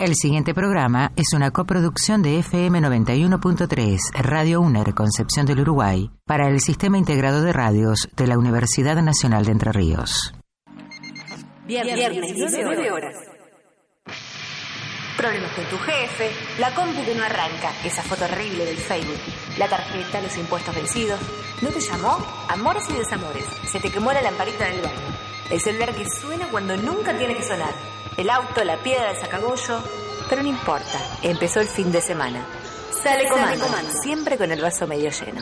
[0.00, 6.46] El siguiente programa es una coproducción de FM 91.3, Radio UNER Concepción del Uruguay, para
[6.48, 10.34] el Sistema Integrado de Radios de la Universidad Nacional de Entre Ríos.
[11.66, 13.16] Viernes, Viernes 19 horas.
[15.16, 16.30] Problemas con tu jefe,
[16.60, 19.18] la compu que no arranca, esa foto horrible del Facebook,
[19.58, 21.18] la tarjeta, los impuestos vencidos.
[21.60, 22.24] ¿No te llamó?
[22.48, 23.46] Amores y desamores.
[23.66, 25.18] Se te quemó la lamparita del baño.
[25.50, 27.74] El celular que suena cuando nunca tiene que sonar
[28.18, 29.82] el auto, la piedra, el sacagollo.
[30.28, 32.44] Pero no importa, empezó el fin de semana.
[33.02, 33.64] Sale, comando,
[34.02, 35.40] siempre con el vaso medio lleno.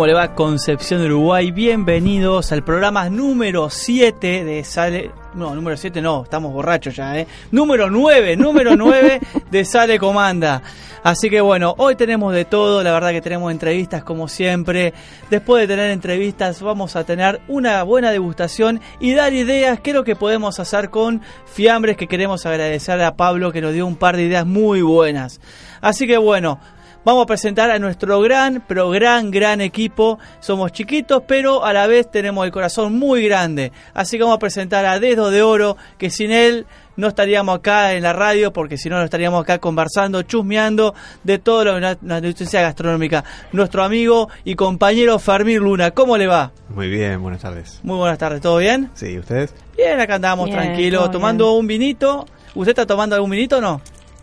[0.00, 1.50] ¿Cómo le va Concepción de Uruguay?
[1.50, 5.10] Bienvenidos al programa número 7 de Sale...
[5.34, 7.26] No, número 7 no, estamos borrachos ya, ¿eh?
[7.50, 10.62] Número 9, número 9 de Sale Comanda.
[11.02, 14.94] Así que bueno, hoy tenemos de todo, la verdad que tenemos entrevistas como siempre.
[15.28, 19.96] Después de tener entrevistas vamos a tener una buena degustación y dar ideas, qué es
[19.96, 23.96] lo que podemos hacer con fiambres que queremos agradecer a Pablo que nos dio un
[23.96, 25.42] par de ideas muy buenas.
[25.82, 26.58] Así que bueno,
[27.04, 30.18] vamos a presentar a nuestro gran, pero gran, gran equipo.
[30.40, 33.72] Somos chiquitos, pero a la vez tenemos el corazón muy grande.
[33.94, 37.94] Así que vamos a presentar a Dedo de Oro, que sin él no estaríamos acá
[37.94, 40.94] en la radio, porque si no, no estaríamos acá conversando, chusmeando
[41.24, 43.24] de toda la, la noticia gastronómica.
[43.52, 46.52] Nuestro amigo y compañero Fermín Luna, ¿cómo le va?
[46.68, 47.80] Muy bien, buenas tardes.
[47.82, 48.90] Muy buenas tardes, ¿todo bien?
[48.94, 49.54] Sí, ¿ustedes?
[49.76, 52.26] Bien, acá andamos tranquilos, tomando un vinito.
[52.54, 53.80] ¿Usted está tomando algún vinito o no?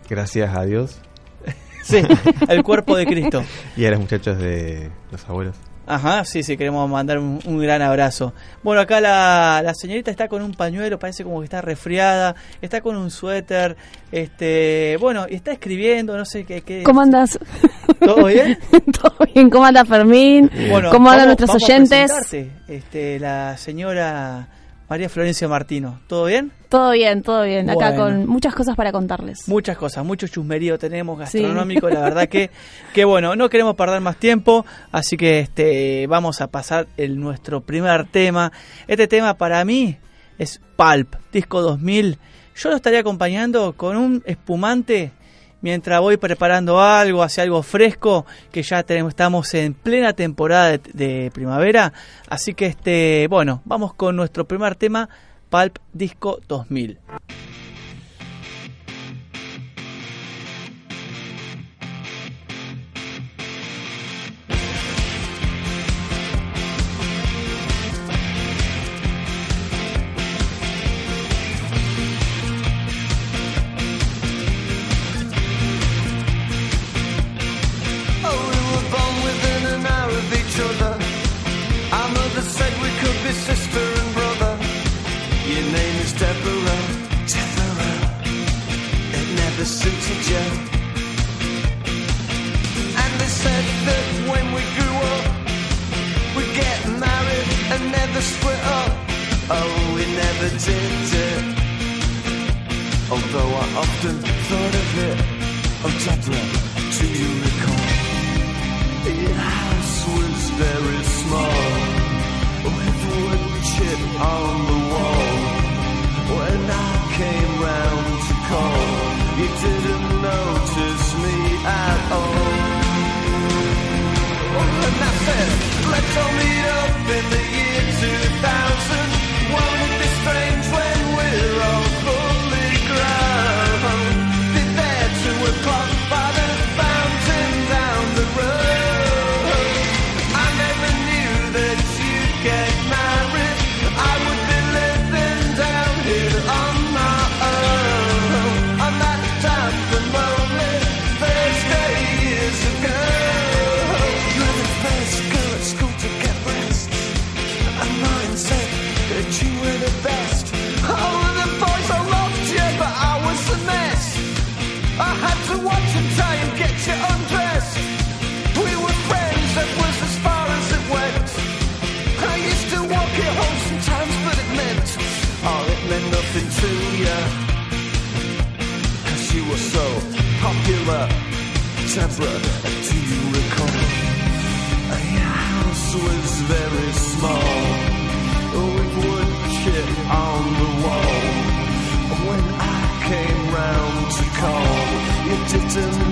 [0.10, 1.02] Gracias a Dios.
[1.88, 2.02] Sí,
[2.50, 3.44] el cuerpo de Cristo.
[3.76, 5.56] y a los muchachos de los abuelos.
[5.90, 8.34] Ajá, sí, sí, queremos mandar un, un gran abrazo.
[8.62, 12.82] Bueno, acá la, la, señorita está con un pañuelo, parece como que está resfriada, está
[12.82, 13.78] con un suéter,
[14.12, 16.60] este, bueno, y está escribiendo, no sé qué.
[16.62, 17.40] qué ¿Cómo andas?
[18.00, 18.60] ¿Todo bien?
[19.02, 20.52] Todo bien, ¿cómo anda Fermín?
[20.70, 22.12] Bueno, ¿Cómo andan nuestros vamos a oyentes?
[22.12, 24.50] presentarte, Este, la señora
[24.90, 26.52] María Florencia Martino, ¿todo bien?
[26.70, 27.70] Todo bien, todo bien.
[27.70, 28.04] Acá Bueno.
[28.04, 29.48] con muchas cosas para contarles.
[29.48, 32.50] Muchas cosas, mucho chusmerío tenemos gastronómico, la verdad que,
[32.94, 37.62] que bueno, no queremos perder más tiempo, así que este vamos a pasar el nuestro
[37.62, 38.52] primer tema.
[38.88, 39.98] Este tema para mí
[40.38, 42.18] es Pulp, disco 2000.
[42.56, 45.12] Yo lo estaría acompañando con un espumante
[45.62, 50.82] mientras voy preparando algo, hacia algo fresco, que ya tenemos, estamos en plena temporada de,
[50.94, 51.94] de primavera,
[52.30, 55.10] así que este, bueno, vamos con nuestro primer tema,
[55.50, 57.00] Pulp Disco 2000.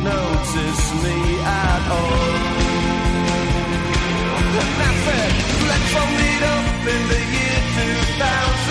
[0.06, 2.34] Notice me at all.
[4.62, 5.32] And I said,
[5.70, 7.60] let's all meet up in the year
[8.20, 8.65] 2000.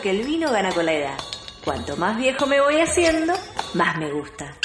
[0.00, 1.18] Que el vino gana con la edad.
[1.64, 3.34] Cuanto más viejo me voy haciendo,
[3.74, 4.56] más me gusta.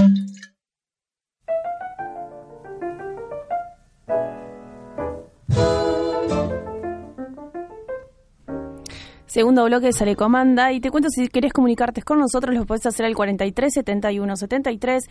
[9.38, 10.72] Segundo bloque de Sale Comanda.
[10.72, 15.04] Y te cuento, si querés comunicarte con nosotros, lo puedes hacer al 43 71 73.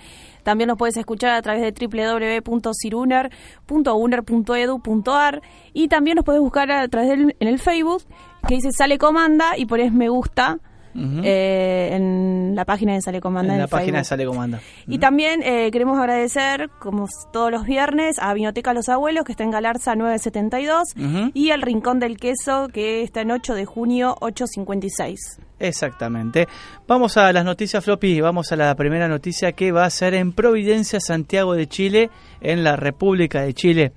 [0.43, 5.43] También nos puedes escuchar a través de www.ciruner.uner.edu.ar.
[5.73, 8.03] Y también nos puedes buscar a través del en el Facebook,
[8.49, 10.59] que dice Sale Comanda, y pones me gusta.
[10.99, 14.05] eh, en la página de Sale Comanda en en la página de.
[14.05, 14.61] Sale Comanda.
[14.87, 19.45] Y también eh, queremos agradecer, como todos los viernes, a Vinoteca Los Abuelos, que está
[19.45, 21.31] en Galarza 972, Ujú.
[21.35, 25.19] y el Rincón del Queso, que está en 8 de junio 856.
[25.59, 26.49] Exactamente.
[26.87, 28.21] Vamos a las noticias, Floppy.
[28.23, 32.09] Vamos a la primera noticia que va a ser en Providencia, Santiago de Chile,
[32.41, 33.93] en la República de Chile.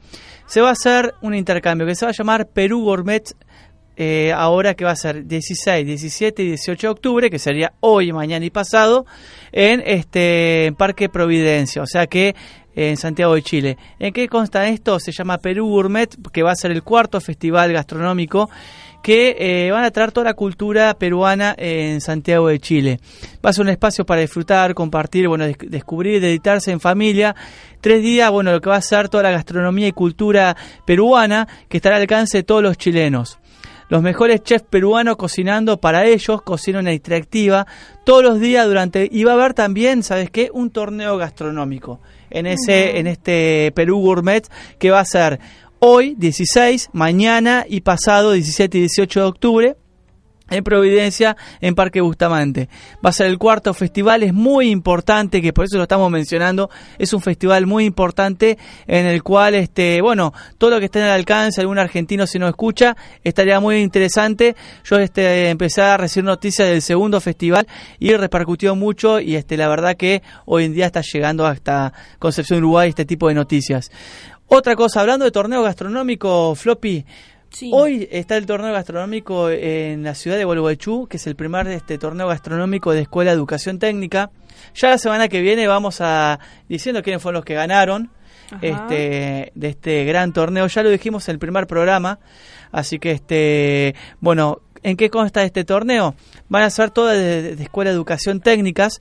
[0.48, 3.24] Se va a hacer un intercambio que se va a llamar Perú Gourmet.
[4.02, 8.14] Eh, ahora que va a ser 16, 17 y 18 de octubre, que sería hoy,
[8.14, 9.06] mañana y pasado,
[9.52, 12.34] en este Parque Providencia, o sea que
[12.76, 13.78] en Santiago de Chile.
[14.00, 15.00] ¿En qué consta esto?
[15.02, 18.50] Se llama Perú Gourmet, que va a ser el cuarto festival gastronómico
[19.04, 23.00] que eh, van a traer toda la cultura peruana en Santiago de Chile.
[23.46, 27.36] Va a ser un espacio para disfrutar, compartir, bueno, des- descubrir, dedicarse en familia.
[27.82, 31.78] Tres días, bueno, lo que va a ser toda la gastronomía y cultura peruana que
[31.78, 33.40] estará al alcance de todos los chilenos.
[33.90, 37.66] Los mejores chefs peruanos cocinando para ellos, cocina una interactiva
[38.06, 40.52] todos los días durante y va a haber también, ¿sabes qué?
[40.54, 45.40] Un torneo gastronómico en ese en este Perú Gourmet que va a ser
[45.80, 49.76] hoy 16, mañana y pasado 17 y 18 de octubre
[50.50, 52.70] en Providencia, en Parque Bustamante.
[53.04, 56.70] Va a ser el cuarto festival, es muy importante, que por eso lo estamos mencionando,
[56.98, 61.06] es un festival muy importante en el cual, este, bueno, todo lo que esté en
[61.06, 64.56] el alcance, algún argentino si no escucha, estaría muy interesante.
[64.84, 67.68] Yo este, empecé a recibir noticias del segundo festival
[68.00, 72.60] y repercutió mucho y este, la verdad que hoy en día está llegando hasta Concepción
[72.60, 73.92] Uruguay este tipo de noticias.
[74.48, 77.06] Otra cosa, hablando de torneo gastronómico, Floppy,
[77.52, 77.72] Sí.
[77.74, 81.98] Hoy está el torneo gastronómico en la ciudad de Gualeguaychú, que es el primer este
[81.98, 84.32] torneo gastronómico de Escuela de Educación Técnica.
[84.76, 88.12] Ya la semana que viene vamos a diciendo quiénes fueron los que ganaron
[88.52, 88.60] Ajá.
[88.62, 90.68] este de este gran torneo.
[90.68, 92.20] Ya lo dijimos en el primer programa,
[92.72, 96.16] así que este bueno, ¿en qué consta este torneo?
[96.50, 99.00] van a ser todas de, de Escuela de Educación Técnicas.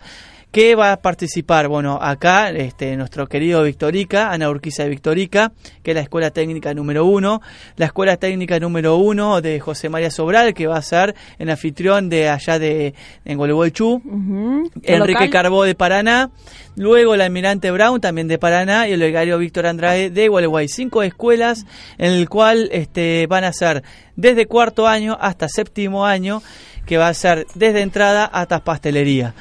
[0.50, 1.68] Que va a participar?
[1.68, 5.52] Bueno, acá este, nuestro querido Victorica, Ana Urquiza de Victorica,
[5.82, 7.42] que es la Escuela Técnica número uno,
[7.76, 12.08] la Escuela Técnica número uno de José María Sobral, que va a ser el anfitrión
[12.08, 14.70] de allá de en Gualeguaychú, Ujú.
[14.82, 15.30] Enrique Local.
[15.30, 16.30] Carbó de Paraná,
[16.76, 20.68] luego el Almirante Brown también de Paraná y el legario Víctor Andrade de Gualeguay.
[20.68, 21.66] Cinco escuelas
[21.98, 23.82] en el cual este, van a ser
[24.16, 26.42] desde cuarto año hasta séptimo año,
[26.86, 29.34] que va a ser desde entrada hasta pastelería.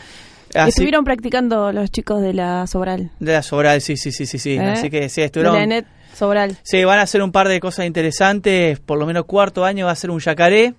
[0.54, 3.12] Así- Estuvieron practicando los chicos de la Sobral.
[3.20, 4.54] de la Sobral, sí, sí, sí, sí, sí.
[4.54, 4.62] ¿Eh?
[4.62, 5.70] Así que sí, De estuvieron...
[5.70, 5.84] la
[6.16, 6.58] Sobral.
[6.64, 8.80] Sí, van a hacer un par de cosas interesantes.
[8.80, 10.74] Por lo menos cuarto año va a ser un yacaré.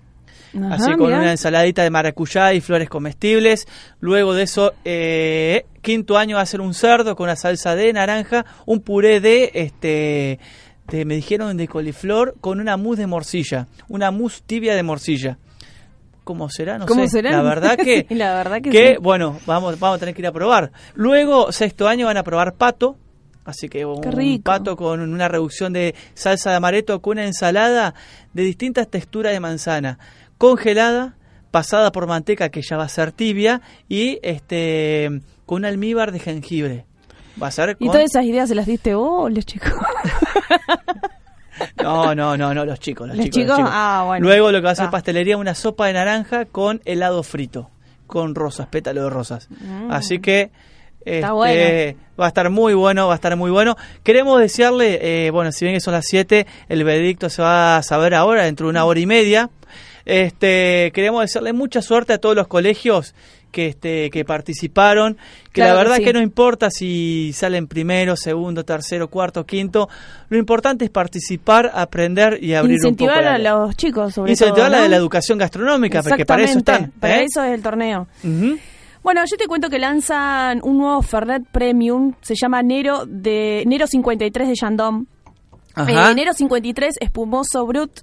[0.57, 1.19] Ajá, así con mirá.
[1.19, 3.67] una ensaladita de maracuyá y flores comestibles.
[3.99, 7.93] Luego de eso, eh, quinto año va a ser un cerdo con una salsa de
[7.93, 10.39] naranja, un puré de, este,
[10.87, 15.37] de, me dijeron de coliflor con una mousse de morcilla, una mousse tibia de morcilla.
[16.29, 16.77] ¿Cómo será?
[16.77, 17.23] No ¿Cómo sé.
[17.23, 19.01] La verdad que, La verdad que sí.
[19.01, 20.71] bueno, vamos, vamos a tener que ir a probar.
[20.93, 22.97] Luego, sexto año van a probar pato.
[23.45, 23.99] Así que un
[24.43, 27.95] pato con una reducción de salsa de amaretto con una ensalada
[28.31, 29.97] de distintas texturas de manzana,
[30.37, 31.15] congelada,
[31.49, 35.09] pasada por manteca que ya va a ser tibia y este
[35.47, 36.85] con un almíbar de jengibre.
[37.41, 39.71] Va a ser ¿Y con- todas esas ideas se las diste vos chicos?
[41.81, 43.71] No, no, no, no, los chicos, los, ¿Los chicos, los chicos?
[43.73, 44.25] Ah, bueno.
[44.25, 44.91] Luego lo que va a hacer Ah.
[44.91, 47.69] pastelería una sopa de naranja con helado frito,
[48.07, 49.47] con rosas, pétalo de rosas.
[49.89, 50.51] Así que
[51.05, 51.33] este, Mm.
[51.33, 51.97] bueno.
[52.19, 53.77] va a estar muy bueno, va a estar muy bueno.
[54.03, 57.83] Queremos desearle, eh, bueno, si bien que son las 7, el veredicto se va a
[57.83, 59.49] saber ahora, dentro de una hora y media.
[60.05, 63.13] Este, queremos desearle mucha suerte a todos los colegios
[63.51, 65.15] que este que participaron,
[65.45, 66.03] que Claro la que verdad sí.
[66.03, 69.89] que no importa si salen primero, segundo, tercero, cuarto, quinto,
[70.29, 74.31] lo importante es participar, aprender y abrir Incentivar un poco la a los chicos, sobre
[74.31, 74.77] Incentivar todo.
[74.77, 76.99] la de la educación gastronómica, porque para eso Exactamente, están.
[76.99, 77.25] Para ¿eh?
[77.27, 78.07] eso es el torneo.
[79.01, 83.87] Bueno, yo te cuento que lanzan un nuevo Fernet Premium, se llama Nero de Nero
[83.87, 85.07] 53 de.
[85.73, 86.11] Ajá.
[86.11, 88.01] Eh, Nero 53 espumoso Brut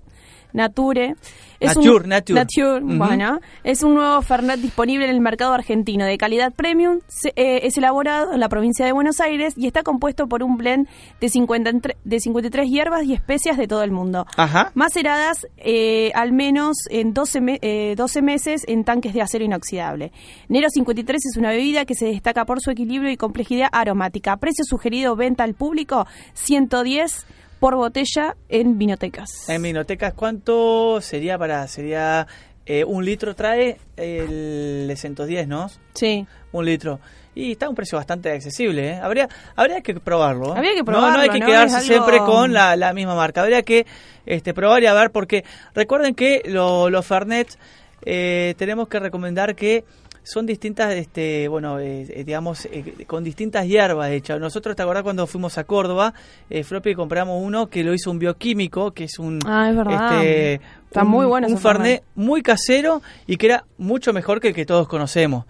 [0.53, 1.15] Nature.
[1.61, 2.85] Nature, un, Nature.
[2.85, 2.97] Ujú.
[2.97, 7.01] bueno, es un nuevo Fernet disponible en el mercado argentino de calidad premium.
[7.09, 10.57] Se- eh, es elaborado en la provincia de Buenos Aires y está compuesto por un
[10.57, 10.87] blend
[11.21, 14.27] de, 53 de 53 hierbas y especias de todo el mundo.
[14.37, 14.71] Ajá.
[14.75, 20.13] Maceradas eh, al menos en 12, me- eh, 12 meses en tanques de acero inoxidable.
[20.49, 24.37] Nero 53 es una bebida que se destaca por su equilibrio y complejidad aromática.
[24.37, 27.27] Precio sugerido venta al público 110
[27.61, 29.49] por botella en vinotecas.
[29.49, 31.67] En Minotecas, ¿cuánto sería para.?
[31.69, 32.27] Sería.
[32.67, 35.71] eh, un litro trae el de 110, ¿no?
[35.95, 36.27] Sí.
[36.53, 36.99] Un litro.
[37.35, 38.95] Y está a un precio bastante accesible, ¿eh?
[39.01, 40.49] Habría, habría que probarlo.
[40.55, 40.59] ¿eh?
[40.59, 41.47] Habría que No, probarlo, no hay que ¿no?
[41.47, 43.43] quedarse algo- siempre con la, la misma marca.
[43.43, 43.87] Habría que
[44.25, 45.45] este, probar y a ver, porque
[45.75, 47.57] recuerden que lo- los Fernet
[48.05, 49.85] eh, tenemos que recomendar que
[50.26, 54.40] son distintas, este, bueno, eh, eh, digamos, eh, con distintas hierbas hechas.
[54.40, 56.12] Nosotros, ¿te acordás cuando fuimos a Córdoba?
[56.50, 59.38] Eh, Floppy compramos uno que lo hizo un bioquímico, que es un...
[59.47, 60.23] Ah, es verdad.
[60.25, 60.54] Este,
[60.87, 61.59] Está un- muy bueno Un.
[61.59, 65.45] Fernet muy casero y que era mucho mejor que el que todos conocemos.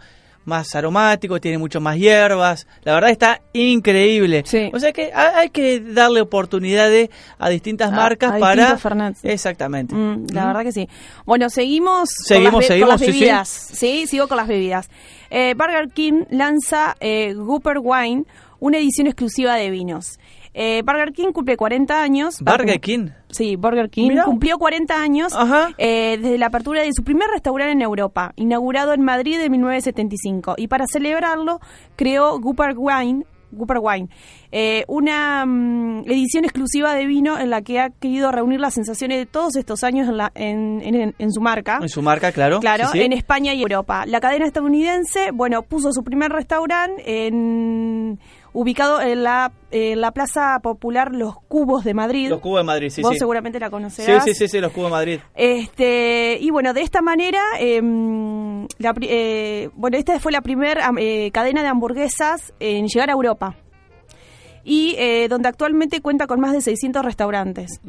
[0.46, 2.66] Más aromático, tiene mucho más hierbas.
[2.84, 4.42] La verdad está increíble.
[4.46, 4.70] Sí.
[4.72, 8.78] O sea que ha- hay que darle oportunidades a distintas A- marcas a para.
[8.78, 9.24] Fernets.
[9.24, 9.94] Exactamente.
[9.94, 10.46] Mm, la ¿Mm?
[10.46, 10.88] verdad que sí.
[11.26, 13.20] Bueno, seguimos, Seguimos, con las, seguimos, con las sí, sí.
[13.20, 13.48] bebidas.
[13.48, 14.06] Sí.
[14.06, 14.88] sigo con las bebidas.
[15.30, 18.24] Eh, Burger King lanza eh, Gooper Wine,
[18.60, 20.18] una edición exclusiva de vinos.
[20.58, 22.40] Eh, Burger King cumple 40 años.
[22.40, 23.08] Burger King.
[23.28, 24.24] Sí, Burger King Mirá.
[24.24, 25.34] cumplió 40 años
[25.76, 30.54] eh, desde la apertura de su primer restaurante en Europa, inaugurado en Madrid en 1975.
[30.56, 31.60] Y para celebrarlo,
[31.94, 34.08] creó Gooper Wine, Gooper Wine
[34.50, 39.18] eh, una mm, edición exclusiva de vino en la que ha querido reunir las sensaciones
[39.18, 41.78] de todos estos años en, la- en- en- en su marca.
[41.82, 42.60] En su marca, claro.
[42.60, 43.04] Claro, Sí, sí.
[43.04, 44.04] en España y Europa.
[44.06, 48.18] La cadena estadounidense, bueno, puso su primer restaurante en,
[48.56, 52.30] ubicado en la, en la Plaza Popular Los Cubos de Madrid.
[52.30, 53.18] Los cubos de Madrid, sí, Vos sí.
[53.18, 54.24] seguramente la Sí, conocerás.
[54.24, 55.20] sí, sí, sí, los cubos de Madrid.
[55.34, 60.90] Este, y bueno, de esta manera, em, la eh, bueno, esta fue la primera
[61.32, 63.56] cadena de hamburguesas en llegar a Europa.
[64.64, 67.80] Y eh, donde actualmente cuenta con más de 600 restaurantes.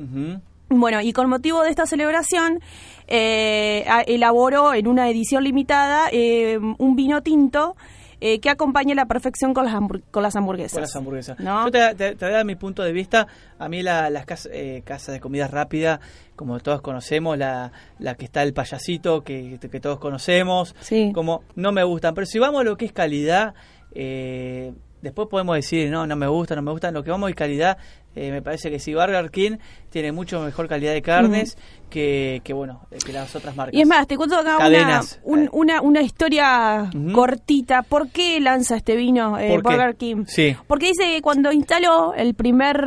[0.70, 2.60] Bueno, y con motivo de esta celebración,
[3.08, 7.76] eh, elaboró en una edición limitada eh, un vino tinto
[8.20, 9.76] eh, que acompaña a la perfección con las,
[10.12, 10.74] con las hamburguesas.
[10.74, 11.40] Con las hamburguesas.
[11.40, 11.66] ¿No?
[11.66, 13.28] Yo te, te- te voy a dar mi punto de vista.
[13.60, 16.00] A mí la- las cas- eh, casas de comida rápida,
[16.36, 21.12] como todos conocemos, la, la que está el payasito, que, que todos conocemos, Sí.
[21.14, 22.14] como no me gustan.
[22.14, 23.54] Pero si vamos a lo que es calidad,
[23.94, 26.90] eh, Después podemos decir, no, no me gusta, no me gusta.
[26.92, 27.78] Lo que vamos de calidad,
[28.16, 29.58] eh, me parece que sí, Burger King
[29.92, 31.56] tiene mucho mejor calidad de carnes
[31.90, 33.76] que, que, bueno, eh, que las otras marcas.
[33.76, 37.84] Y es más, te cuento acá una, un- una, una historia cortita.
[37.84, 39.70] ¿Por qué lanza este vino eh, ¿Por qué?
[39.70, 40.24] Burger King?
[40.28, 40.56] Sí.
[40.68, 42.78] Porque dice que cuando instaló el primer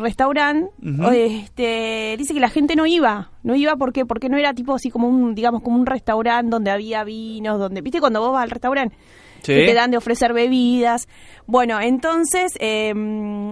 [0.00, 0.70] restaurante,
[1.12, 3.30] este, dice que la gente no iba.
[3.42, 4.06] No iba ¿por qué?
[4.06, 7.80] porque no era tipo así como un, digamos, como un restaurante donde había vinos, donde,
[7.80, 8.00] ¿viste?
[8.00, 8.96] Cuando vos vas al restaurante,
[9.42, 9.54] Sí.
[9.54, 11.08] que te dan de ofrecer bebidas.
[11.46, 12.92] Bueno, entonces eh,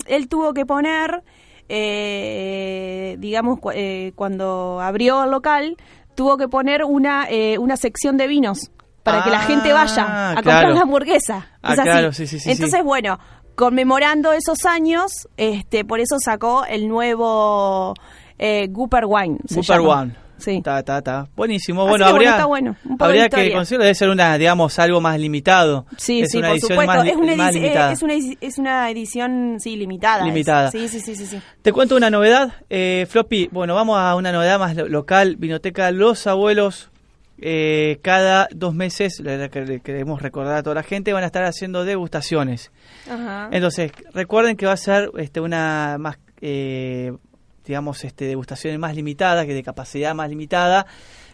[0.06, 1.22] él tuvo que poner,
[1.68, 5.76] eh, digamos, cu- eh, cuando abrió el local,
[6.14, 8.70] tuvo que poner una, eh, una sección de vinos
[9.02, 10.74] para que la Ah, gente vaya a comprar claro.
[10.74, 11.48] la hamburguesa.
[11.62, 13.18] Ah, claro, sí, sí, sí, Entonces, bueno,
[13.54, 17.94] conmemorando esos años, este, por eso sacó el nuevo
[18.38, 19.38] eh, Gooper Wine.
[19.84, 20.00] llama.
[20.02, 20.14] One.
[20.40, 20.60] Sí.
[20.62, 21.28] Ta, ta, ta.
[21.36, 21.82] Buenísimo.
[21.82, 22.76] Así Bueno, habría, está bueno.
[22.98, 23.84] Habría que conseguirlo.
[23.84, 25.86] Debe ser una, digamos, algo más limitado.
[25.96, 26.94] Sí, es sí, una por edición supuesto.
[26.94, 27.90] más, es, una más edici- limitada.
[27.90, 30.24] eh, es, una, es una edición, sí, limitada.
[30.24, 30.70] Limitada.
[30.70, 31.26] Sí, sí, sí, sí.
[31.26, 31.40] sí.
[31.62, 33.48] Te cuento una novedad, eh, Floppy.
[33.52, 35.36] Bueno, vamos a una novedad más lo- local.
[35.38, 36.90] Vinoteca Los Abuelos.
[37.42, 41.22] eh, cada dos meses, la verdad que le queremos recordar a toda la gente, van
[41.22, 42.70] a estar haciendo degustaciones.
[43.10, 43.48] Ajá.
[43.50, 47.12] Entonces, recuerden que va a ser este, una más, eh,
[47.70, 50.86] digamos, este, degustaciones más limitadas, que de capacidad más limitada.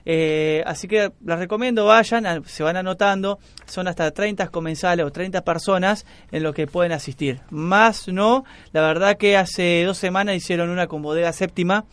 [0.05, 5.43] Eh, así que les recomiendo, vayan, se van anotando, son hasta 30 comensales o 30
[5.43, 7.41] personas en lo que pueden asistir.
[7.49, 11.87] Más no, la verdad que hace dos semanas hicieron una con bodega séptima,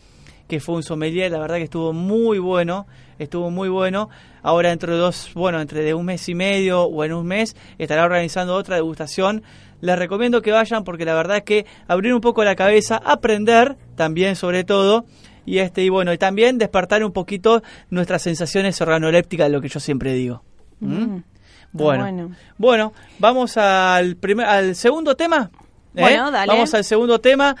[0.46, 2.86] que fue un sommelier, la verdad que estuvo muy bueno,
[3.18, 4.10] estuvo muy bueno.
[4.42, 7.56] Ahora dentro de dos, bueno, entre de un mes y medio o en un mes
[7.78, 9.42] estará organizando otra degustación.
[9.80, 13.76] Les recomiendo que vayan porque la verdad es que abrir un poco la cabeza, aprender
[13.94, 15.06] también sobre todo
[15.46, 19.80] y este y bueno, y también despertar un poquito nuestras sensaciones organolépticas, lo que yo
[19.80, 20.42] siempre digo.
[20.80, 20.94] ¿Mm?
[20.94, 21.24] Mm,
[21.72, 22.30] bueno.
[22.56, 25.50] bueno, vamos al primer al segundo tema.
[25.94, 26.00] ¿eh?
[26.00, 26.52] Bueno, dale.
[26.52, 27.56] Vamos al segundo tema.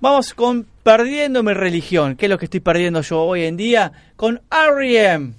[0.00, 3.92] Vamos con Perdiendo mi religión, que es lo que estoy perdiendo yo hoy en día
[4.16, 5.34] con R.E.M.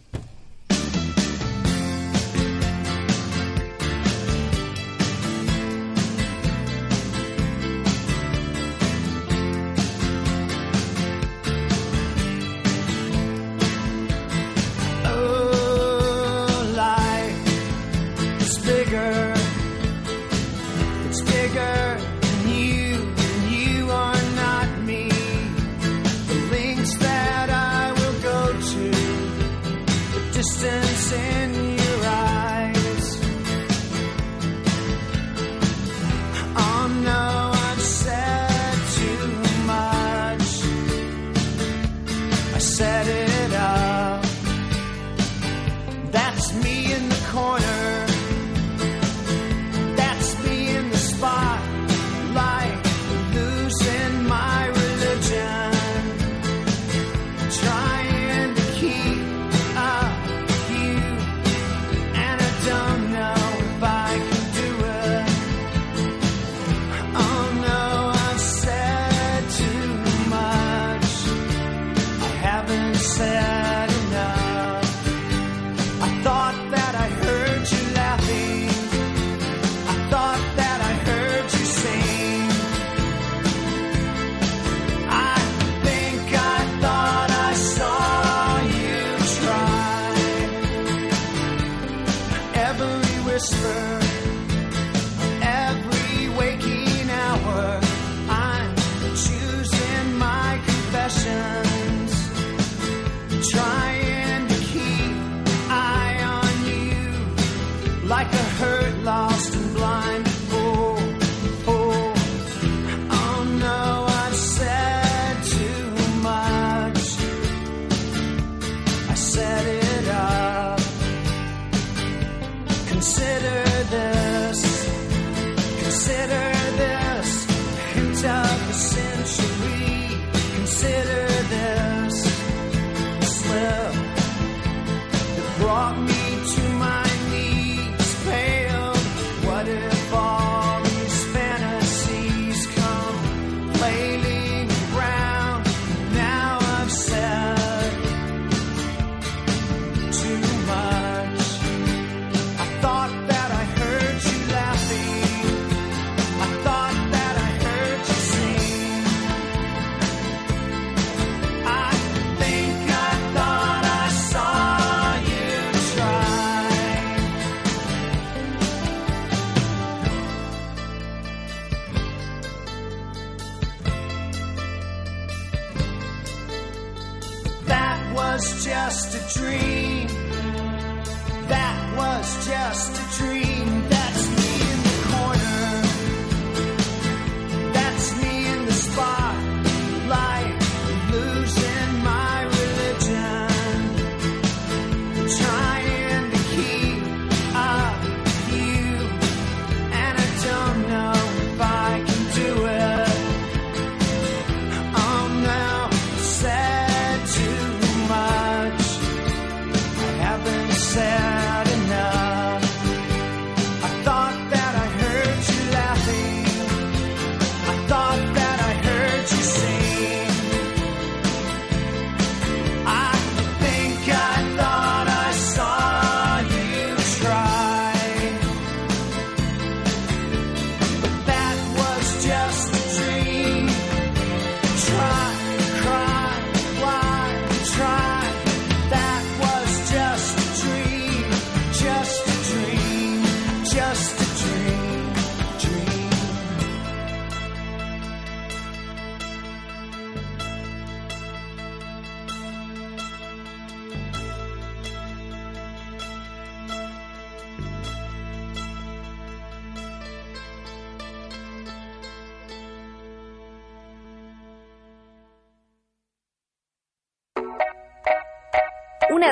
[93.40, 93.99] whisper,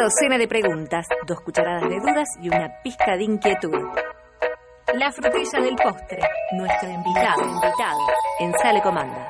[0.08, 3.74] docena de preguntas, dos cucharadas de dudas y una pizca de inquietud.
[4.94, 6.20] La frutilla del postre,
[6.54, 8.00] nuestro invitado, invitado,
[8.40, 9.28] en Sale Comanda.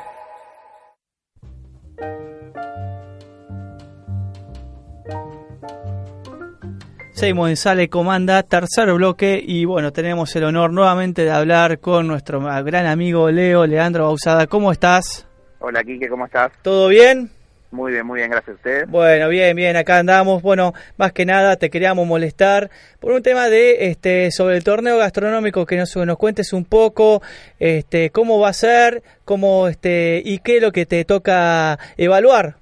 [7.14, 12.06] Seguimos en Sale Comanda, tercer bloque, y bueno, tenemos el honor nuevamente de hablar con
[12.06, 14.46] nuestro gran amigo Leo, Leandro Bausada.
[14.46, 15.28] ¿Cómo estás?
[15.58, 16.52] Hola, Quique, ¿cómo estás?
[16.62, 17.32] ¿Todo bien?
[17.72, 18.88] Muy bien, muy bien, gracias a usted.
[18.88, 20.42] Bueno, bien, bien, acá andamos.
[20.42, 24.98] Bueno, más que nada te queríamos molestar por un tema de este sobre el torneo
[24.98, 27.22] gastronómico que nos, nos cuentes un poco,
[27.60, 32.56] este cómo va a ser, cómo este y qué es lo que te toca evaluar.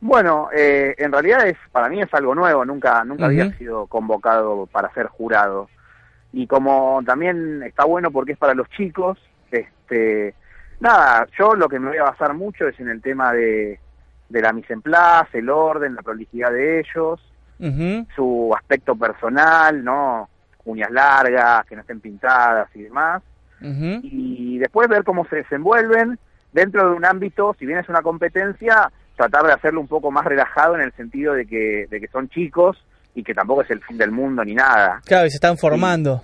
[0.00, 4.66] Bueno, eh, en realidad es para mí es algo nuevo, nunca nunca había sido convocado
[4.66, 5.68] para ser jurado.
[6.32, 9.18] Y como también está bueno porque es para los chicos,
[9.50, 10.34] este
[10.84, 13.80] nada, yo lo que me voy a basar mucho es en el tema de,
[14.28, 17.20] de la mise en place, el orden, la prolijidad de ellos,
[18.14, 20.28] su aspecto personal, ¿no?
[20.64, 23.22] Uñas largas, que no estén pintadas y demás.
[23.60, 26.18] Y después ver cómo se desenvuelven
[26.52, 30.24] dentro de un ámbito, si bien es una competencia, tratar de hacerlo un poco más
[30.24, 33.82] relajado en el sentido de que, de que son chicos y que tampoco es el
[33.82, 35.00] fin del mundo ni nada.
[35.06, 36.22] Claro, y se están formando.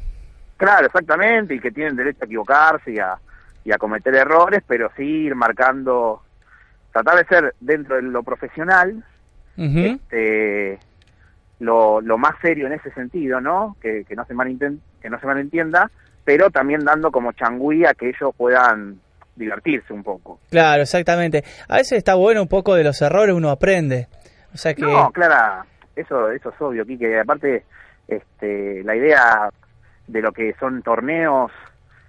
[0.57, 3.19] Claro, exactamente, y que tienen derecho a equivocarse y a,
[3.65, 6.23] y a cometer errores, pero sí ir marcando,
[6.93, 9.05] tratar de ser dentro de lo profesional,
[9.57, 10.79] este,
[11.59, 13.77] lo, lo más serio en ese sentido, ¿no?
[13.81, 14.35] Que, que no se
[15.01, 15.91] que no se malentienda,
[16.25, 18.99] pero también dando como changüí a que ellos puedan
[19.37, 20.41] divertirse un poco.
[20.51, 21.45] Claro, exactamente.
[21.69, 24.09] A veces está bueno un poco de los errores, uno aprende.
[24.55, 25.65] O sea que No, Clara,
[25.97, 27.65] eso, eso es obvio, que aparte,
[28.09, 29.51] este, la idea
[30.07, 31.51] de lo que son torneos,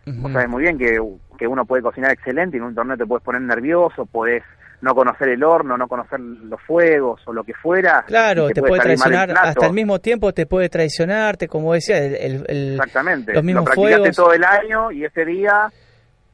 [0.06, 1.00] vos sabés muy bien que,
[1.42, 4.44] que uno puede cocinar excelente y en un torneo te puedes poner nervioso, podés
[4.82, 8.04] no conocer el horno, no conocer los fuegos o lo que fuera.
[8.06, 11.98] Claro, y te puede el traicionar, hasta el mismo tiempo te puede traicionarte, como decía,
[11.98, 13.34] el, el- el- Exactamente.
[13.34, 14.16] los mismos lo practicaste fuegos.
[14.16, 15.72] todo el año y ese día,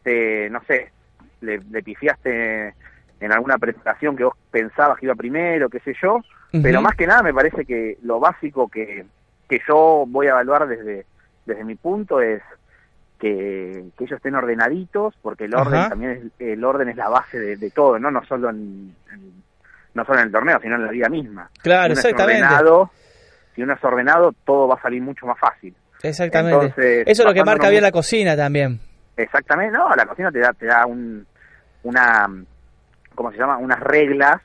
[0.04, 0.92] te, no sé,
[1.40, 2.74] le, le pifiaste
[3.22, 6.20] en alguna presentación que vos pensabas que iba primero, qué sé yo.
[6.52, 9.06] Pero más que nada me parece que lo básico que,
[9.48, 11.06] que yo voy a evaluar desde,
[11.46, 12.42] desde mi punto es
[13.20, 15.90] que, que ellos estén ordenaditos, porque el orden Ajá.
[15.90, 18.12] también es, el orden es la base de, de todo, ¿no?
[18.12, 19.44] No solo en, en-
[19.94, 21.50] no solo en el torneo, sino en la vida misma.
[21.64, 22.44] Claro, si exactamente.
[22.44, 22.92] Ordenado,
[23.56, 25.76] si uno es ordenado, todo va a salir mucho más fácil.
[26.04, 26.66] Exactamente.
[26.68, 28.80] Entonces, Eso es lo que marca bien la cocina también.
[29.16, 31.26] Exactamente, no, la cocina te da, te da un,
[31.82, 32.28] una,
[33.16, 33.58] ¿cómo se llama?
[33.58, 34.40] Unas reglas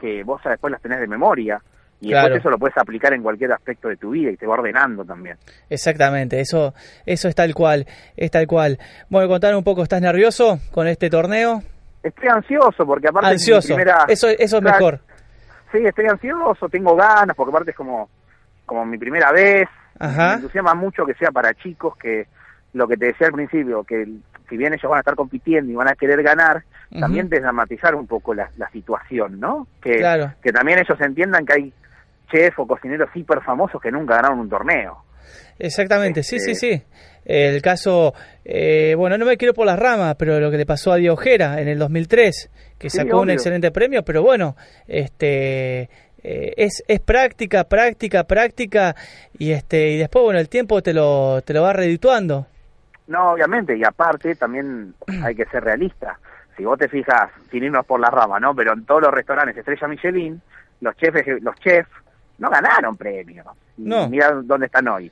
[0.00, 1.60] que vos después las tenés de memoria.
[2.00, 2.26] Y Claro.
[2.28, 5.04] después eso lo puedes aplicar en cualquier aspecto de tu vida y te va ordenando
[5.04, 5.36] también.
[5.68, 6.74] Exactamente, eso
[7.06, 8.78] eso es tal cual, es tal cual.
[9.08, 11.62] Bueno, contar un poco, ¿estás nervioso con este torneo?
[12.02, 14.04] Estoy ansioso porque aparte es mi primera...
[14.08, 15.00] eso, eso es mejor.
[15.72, 18.08] Sí, estoy ansioso, tengo ganas porque aparte es como,
[18.64, 19.68] como mi primera vez.
[19.98, 20.28] Ajá.
[20.28, 22.26] Me entusiasma mucho que sea para chicos que
[22.74, 24.06] lo que te decía al principio, que
[24.48, 26.62] si bien ellos van a estar compitiendo y van a querer ganar,
[26.98, 29.66] también desdramatizar un poco la, la situación, ¿no?
[29.82, 30.32] Que, Claro.
[30.42, 31.72] que también ellos entiendan que hay
[32.30, 35.04] chefs o cocineros hiper famosos que nunca ganaron un torneo.
[35.58, 36.82] Exactamente, sí, sí, Este- sí.
[37.24, 38.14] El caso,
[38.44, 41.60] eh, bueno, no me quiero por las ramas, pero lo que le pasó a Diojera
[41.60, 45.90] en el 2003, que Sí, sacó un excelente premio, pero bueno, este
[46.22, 48.96] eh, es, es práctica, práctica, práctica
[49.38, 52.46] y este y después bueno el tiempo te lo te lo va redituando.
[53.08, 56.18] No, obviamente, y aparte también hay que ser realista.
[56.56, 58.54] Si vos te fijas, sin irnos por la rama, ¿no?
[58.54, 60.40] Pero en todos los restaurantes Estrella Michelin,
[60.80, 61.90] los chefs, los chefs
[62.38, 63.46] no ganaron premios.
[63.76, 64.08] No.
[64.08, 65.10] Mirá dónde están hoy.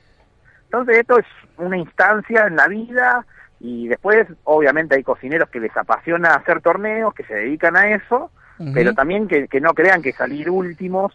[0.65, 1.25] Entonces esto es
[1.57, 3.25] una instancia en la vida
[3.59, 8.31] y después obviamente hay cocineros que les apasiona hacer torneos, que se dedican a eso,
[8.73, 11.13] pero también que, que no crean que salir últimos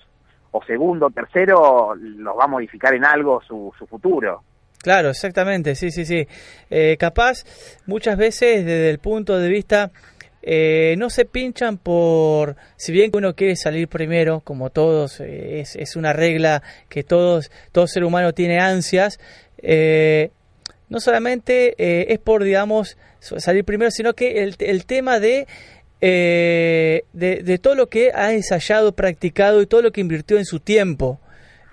[0.53, 4.42] o segundo o tercero los va a modificar en algo su, su futuro.
[4.83, 6.27] Claro, exactamente, sí, sí, sí.
[6.68, 7.44] Eh, capaz,
[7.87, 9.92] muchas veces desde el punto de vista,
[10.42, 15.76] eh, no se pinchan por, si bien uno quiere salir primero, como todos, eh, es,
[15.76, 19.20] es una regla que todos, todo ser humano tiene ansias,
[19.59, 20.31] eh,
[20.88, 25.46] no solamente eh, es por, digamos, salir primero, sino que el, tema de,
[26.00, 30.59] de, de todo lo que ha ensayado, practicado y todo lo que invirtió en su
[30.59, 31.20] tiempo.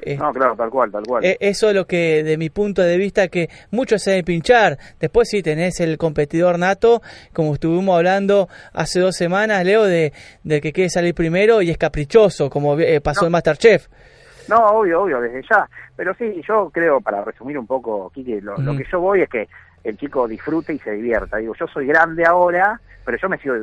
[0.02, 1.26] Eh, No, claro, tal cual, tal cual.
[1.26, 4.78] eh, Eso es lo que, de mi punto de vista, que muchos se deben pinchar.
[5.00, 7.02] Después sí tenés el competidor nato,
[7.34, 11.78] como estuvimos hablando hace dos semanas, Leo, de, de que quiere salir primero y es
[11.78, 13.28] caprichoso, como eh, pasó No.
[13.28, 13.88] en Masterchef.
[14.48, 15.70] No, obvio, obvio, desde ya.
[15.96, 19.30] Pero sí, yo creo, para resumir un poco, Kike, lo, lo que yo voy es
[19.30, 19.48] que
[19.84, 21.38] el chico disfrute y se divierta.
[21.38, 23.56] Digo, yo soy grande ahora, pero yo me sigo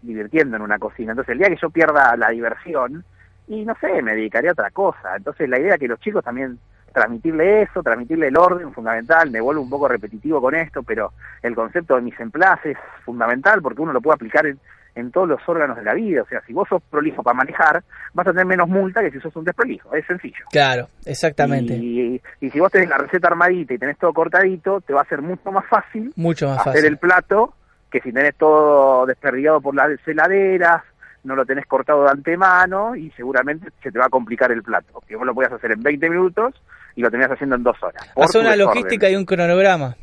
[0.00, 1.12] divirtiendo en una cocina.
[1.12, 3.04] Entonces, el día que yo pierda la diversión,
[3.48, 5.16] y no sé, me dedicaré a otra cosa.
[5.16, 6.58] Entonces, la idea que los chicos también
[6.92, 9.30] transmitirle eso, transmitirle el orden fundamental.
[9.30, 13.62] Me vuelvo un poco repetitivo con esto, pero el concepto de mis emplaces es fundamental
[13.62, 14.58] porque uno lo puede aplicar en,
[14.94, 16.20] en todos los órganos de la vida.
[16.22, 19.20] O sea, si vos sos prolijo para manejar, vas a tener menos multa que si
[19.20, 19.94] sos un desprolijo.
[19.94, 20.44] Es sencillo.
[20.50, 21.74] Claro, exactamente.
[21.74, 25.06] Y, y si vos tenés la receta armadita y tenés todo cortadito, te va a
[25.06, 26.86] ser mucho más fácil Mucho más hacer fácil.
[26.88, 27.54] el plato
[27.90, 30.82] que si tenés todo desperdigado por las heladeras,
[31.24, 35.00] no lo tenés cortado de antemano y seguramente se te va a complicar el plato.
[35.06, 36.54] Que vos lo podías hacer en 20 minutos
[36.96, 38.02] y lo tenías haciendo en dos horas.
[38.16, 39.96] Hace una logística y un cronograma.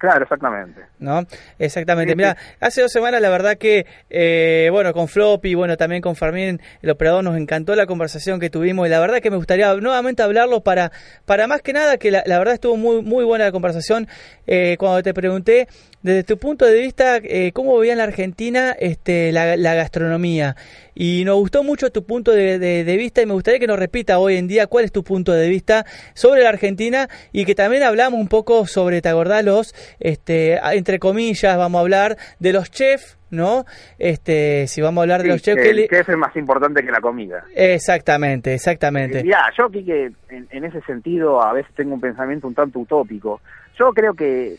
[0.00, 0.80] Claro, exactamente.
[0.98, 1.26] ¿no?
[1.58, 2.12] Exactamente.
[2.12, 6.16] Sí, Mira, hace dos semanas la verdad que, eh, bueno, con Floppy, bueno, también con
[6.16, 9.74] Fermín, el operador, nos encantó la conversación que tuvimos y la verdad que me gustaría
[9.74, 10.90] nuevamente hablarlo para,
[11.26, 14.08] para más que nada, que la, la verdad estuvo muy, muy buena la conversación
[14.46, 15.68] eh, cuando te pregunté,
[16.02, 20.56] desde tu punto de vista, eh, cómo veía en la Argentina este, la, la gastronomía.
[20.94, 23.78] Y nos gustó mucho tu punto de, de- de vista y me gustaría que nos
[23.78, 25.84] repita hoy en día cuál es tu punto de vista
[26.14, 29.44] sobre la Argentina y que también hablamos un poco sobre, ¿te acordás?
[29.44, 33.64] Los, este, entre comillas, vamos a hablar de los chefs, ¿no?
[33.98, 36.82] Este, si vamos a hablar de los chefs que que el chef es más importante
[36.84, 37.44] que la comida.
[37.54, 39.22] Exactamente, exactamente.
[39.24, 43.40] Ya, yo Quique, en, en ese sentido a veces tengo un pensamiento un tanto utópico.
[43.78, 44.56] Yo creo que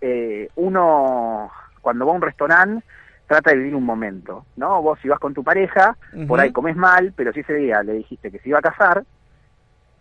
[0.00, 2.84] eh, uno cuando va a un restaurante
[3.26, 4.82] trata de vivir un momento, ¿no?
[4.82, 7.92] Vos si vas con tu pareja, por ahí comes mal, pero si ese día le
[7.92, 9.04] dijiste que se iba a casar,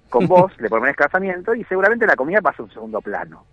[0.09, 3.45] con vos le propones casamiento y seguramente la comida pasa a un segundo plano.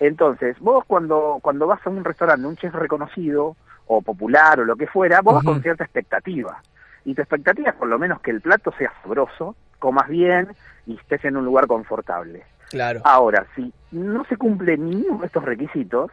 [0.00, 3.54] Entonces, vos cuando, cuando vas a un restaurante, un chef reconocido
[3.86, 6.62] o popular o lo que fuera, vos vas con cierta expectativa.
[7.04, 10.48] Y tu expectativa es por lo menos que el plato sea sabroso, comas bien
[10.86, 12.44] y estés en un lugar confortable.
[12.72, 13.00] Claro.
[13.04, 16.10] Ahora, si no se cumple ninguno de estos requisitos,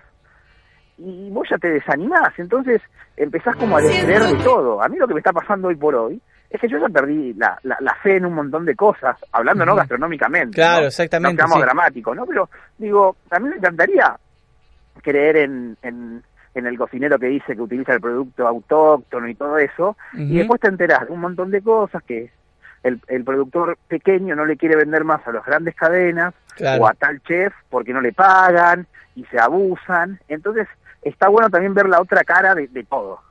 [0.98, 2.82] y vos ya te desanimás, entonces
[3.16, 4.84] empezás como a descreer de todo.
[4.84, 7.34] A mí lo que me está pasando hoy por hoy es que yo ya perdí
[7.36, 10.56] la, la, la fe en un montón de cosas, hablando no gastronómicamente.
[10.56, 10.88] Claro, ¿no?
[10.88, 11.66] exactamente, No seamos sí.
[11.66, 12.26] dramáticos, ¿no?
[12.26, 14.18] Pero digo, a mí me encantaría
[15.02, 16.22] creer en, en,
[16.54, 20.60] en el cocinero que dice que utiliza el producto autóctono y todo eso, y después
[20.60, 22.30] te enterás de un montón de cosas que
[22.84, 26.84] el, el productor pequeño no le quiere vender más a las grandes cadenas Claro.
[26.84, 30.20] o a tal chef porque no le pagan y se abusan.
[30.28, 30.68] Entonces,
[31.02, 33.14] está bueno también ver la otra cara de, de todo.
[33.14, 33.22] O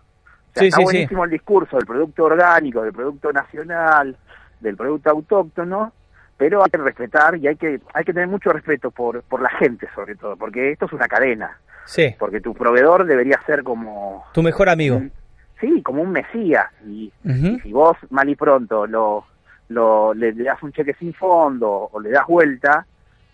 [0.54, 0.84] sea, Sí, está sí, sí.
[0.84, 4.16] buenísimo el discurso del producto orgánico, del producto nacional,
[4.60, 5.92] del producto autóctono,
[6.38, 9.50] pero hay que respetar y hay que hay que tener mucho respeto por por la
[9.50, 14.24] gente sobre todo, porque esto es una cadena, Sí, porque tu proveedor debería ser como
[14.32, 14.96] tu mejor amigo.
[14.96, 15.12] un-
[15.60, 19.26] sí, como un mesías y, y si vos mal y pronto lo,
[19.68, 22.86] lo le, le das un cheque sin fondo o le das vuelta,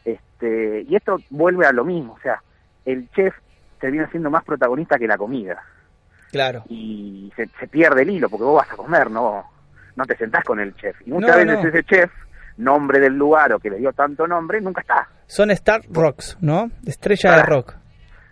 [0.04, 2.40] este y esto vuelve a lo mismo, o sea,
[2.84, 3.34] el chef
[3.80, 5.62] termina siendo más protagonista que la comida
[6.30, 6.64] Claro.
[6.68, 9.44] y se, se pierde el hilo porque vos vas a comer, no
[9.96, 11.68] no te sentás con el chef y muchas No, veces no.
[11.68, 12.10] ese chef
[12.56, 15.08] nombre del lugar o que le dio tanto nombre nunca está.
[15.26, 16.70] Son Star Rocks, ¿no?
[16.84, 17.74] Estrella de rock.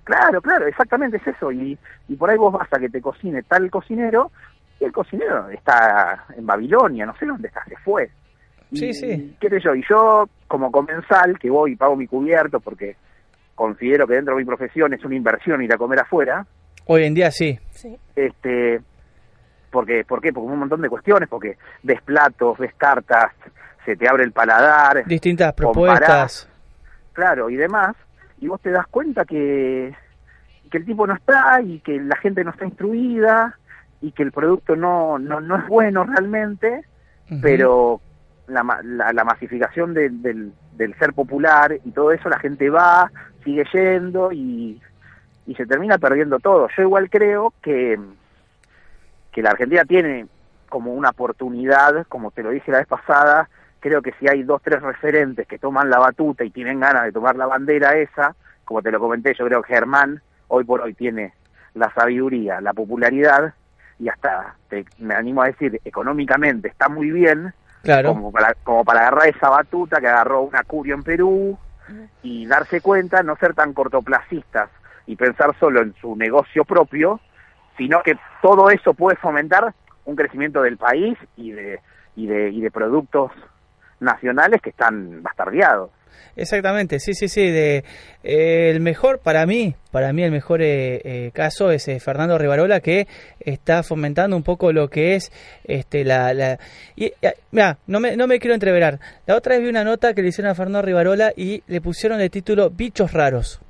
[0.04, 1.50] Claro, claro, exactamente es eso.
[1.52, 4.30] Y, y por ahí vos vas a que te cocine tal cocinero
[4.82, 8.10] y el cocinero está en Babilonia, no sé dónde está, se fue.
[8.72, 9.36] Y, Sí, sí.
[9.40, 12.96] qué sé yo, y yo como comensal, que voy y pago mi cubierto porque
[13.54, 16.44] considero que dentro de mi profesión es una inversión ir a comer afuera,
[16.86, 17.58] Hoy en día sí.
[17.70, 17.96] Sí.
[18.16, 18.80] este
[19.70, 20.32] porque ¿por qué?
[20.32, 23.32] Porque un montón de cuestiones, porque ves platos, ves cartas,
[23.84, 26.48] se te abre el paladar, Distintas comparás, propuestas.
[27.12, 27.94] claro, y demás,
[28.40, 29.94] y vos te das cuenta que,
[30.70, 33.56] que el tipo no está y que la gente no está instruida
[34.02, 36.84] y que el producto no, no, no es bueno realmente,
[37.40, 38.00] pero
[38.48, 43.10] la, la, la masificación de- del, del ser popular y todo eso, la gente va,
[43.44, 44.78] sigue yendo y,
[45.46, 46.68] y se termina perdiendo todo.
[46.76, 47.98] Yo igual creo que,
[49.30, 50.26] que la Argentina tiene
[50.68, 53.48] como una oportunidad, como te lo dije la vez pasada,
[53.80, 57.12] creo que si hay dos, tres referentes que toman la batuta y tienen ganas de
[57.12, 58.34] tomar la bandera esa,
[58.64, 61.32] como te lo comenté, yo creo que Germán hoy por hoy tiene
[61.74, 63.54] la sabiduría, la popularidad
[64.02, 68.12] y hasta, te- me animo a decir, económicamente está muy bien, Claro.
[68.14, 71.58] como para, como para agarrar esa batuta que agarró una Curio en Perú
[72.22, 74.70] y darse cuenta, no ser tan cortoplacistas
[75.06, 77.20] y pensar solo en su negocio propio,
[77.76, 79.72] sino que todo eso puede fomentar
[80.04, 81.80] un crecimiento del país y de,
[82.16, 83.30] y de, y de productos
[84.00, 85.90] nacionales que están bastardeados.
[86.36, 87.50] Exactamente, sí, sí, sí.
[87.50, 87.84] De,
[88.22, 92.38] eh, el mejor, para mí, para mí el mejor eh, eh, caso es eh, Fernando
[92.38, 93.06] Rivarola que
[93.40, 95.30] está fomentando un poco lo que es
[95.64, 96.32] este la...
[96.32, 96.58] la
[96.96, 97.12] y,
[97.50, 99.00] mira, no me, no me quiero entreverar.
[99.26, 102.20] La otra vez vi una nota que le hicieron a Fernando Rivarola y le pusieron
[102.20, 103.60] el título Bichos Raros.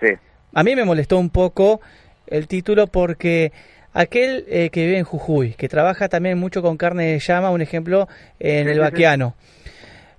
[0.00, 0.08] Sí,
[0.54, 1.80] A mí me molestó un poco
[2.26, 3.52] el título porque
[3.92, 7.62] aquel eh, que vive en Jujuy, que trabaja también mucho con carne de llama, un
[7.62, 8.08] ejemplo
[8.38, 9.34] en el vaquiano.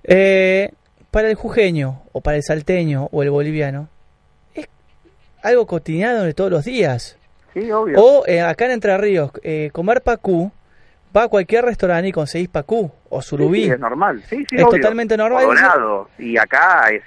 [0.04, 0.70] Eh,
[1.10, 3.88] para el jujeño, o para el salteño, o el boliviano,
[4.54, 4.68] es
[5.42, 7.16] algo cotidiano de todos los días.
[7.54, 8.00] sí, obvio.
[8.00, 10.50] O eh, acá en Entre Ríos, eh, comer pacú,
[11.16, 13.64] va a cualquier restaurante y conseguís pacú, o surubí.
[13.64, 14.78] sí, es normal, sí, sí, Es obvio.
[14.80, 15.44] totalmente normal.
[15.44, 16.08] O Dorado.
[16.18, 17.02] Y acá es,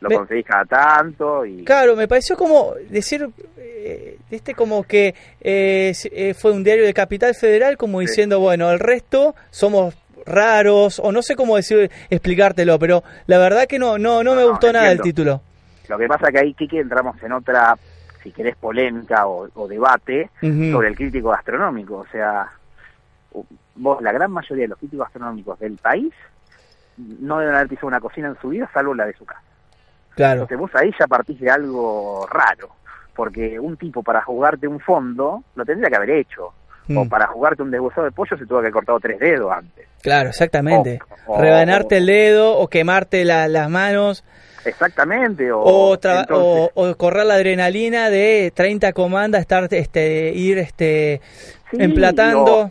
[0.00, 1.64] lo Me- conseguís cada tanto y...
[1.64, 3.26] Claro, me pareció como decir,
[3.56, 8.70] eh, este como que eh, eh, fue un diario de Capital Federal como diciendo, bueno,
[8.70, 9.94] el resto somos
[10.26, 14.42] raros, o no sé cómo decir, explicártelo, pero la verdad que no, no, no me
[14.42, 15.40] No, gustó nada el título.
[15.88, 17.76] Lo que pasa que ahí, Kiki, entramos en otra,
[18.22, 21.98] si querés, polémica o, o debate sobre el crítico gastronómico.
[21.98, 22.48] O sea,
[23.74, 26.12] vos, la gran mayoría de los críticos gastronómicos del país
[26.96, 29.42] no deben haber pisado una cocina en su vida, salvo la de su casa.
[30.14, 32.68] Claro, Entonces vos ahí ya partís de algo raro,
[33.14, 36.52] porque un tipo para jugarte un fondo lo tendría que haber hecho.
[36.96, 37.08] O Mm.
[37.08, 39.86] para jugarte un deshuesado de pollo se tuvo que haber cortado tres dedos antes.
[40.02, 40.98] claro, exactamente.
[41.26, 44.24] O- o- Rebanarte el dedo o quemarte la- las manos
[44.64, 45.50] Exactamente.
[45.52, 51.20] O, o, entonces- o, o correr la adrenalina de 30 comandas, estar, este, ir este,
[51.70, 52.70] Sí, emplatando.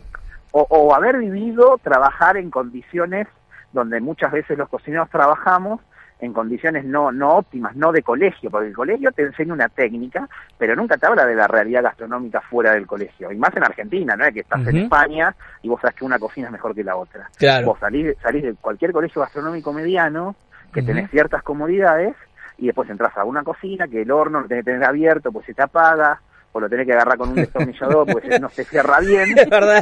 [0.52, 3.26] o, o haber vivido trabajar en condiciones
[3.72, 5.80] donde muchas veces los cocineros trabajamos
[6.20, 10.28] en condiciones no no óptimas, no de colegio, porque el colegio te enseña una técnica,
[10.58, 14.16] pero nunca te habla de la realidad gastronómica fuera del colegio, y más en Argentina,
[14.16, 14.76] ¿no es que estás en.
[14.76, 17.30] España y vos sabes que una cocina es mejor que la otra.
[17.38, 17.66] Claro.
[17.68, 20.36] Vos salís, salís de cualquier colegio gastronómico mediano,
[20.72, 20.88] que Ujú.
[20.88, 22.14] tenés ciertas comodidades,
[22.58, 25.46] y después entras a una cocina que el horno lo tenés que tener abierto, pues
[25.46, 26.20] se te apaga,
[26.52, 29.34] o lo tenés que agarrar con un destornillador porque si no se cierra bien.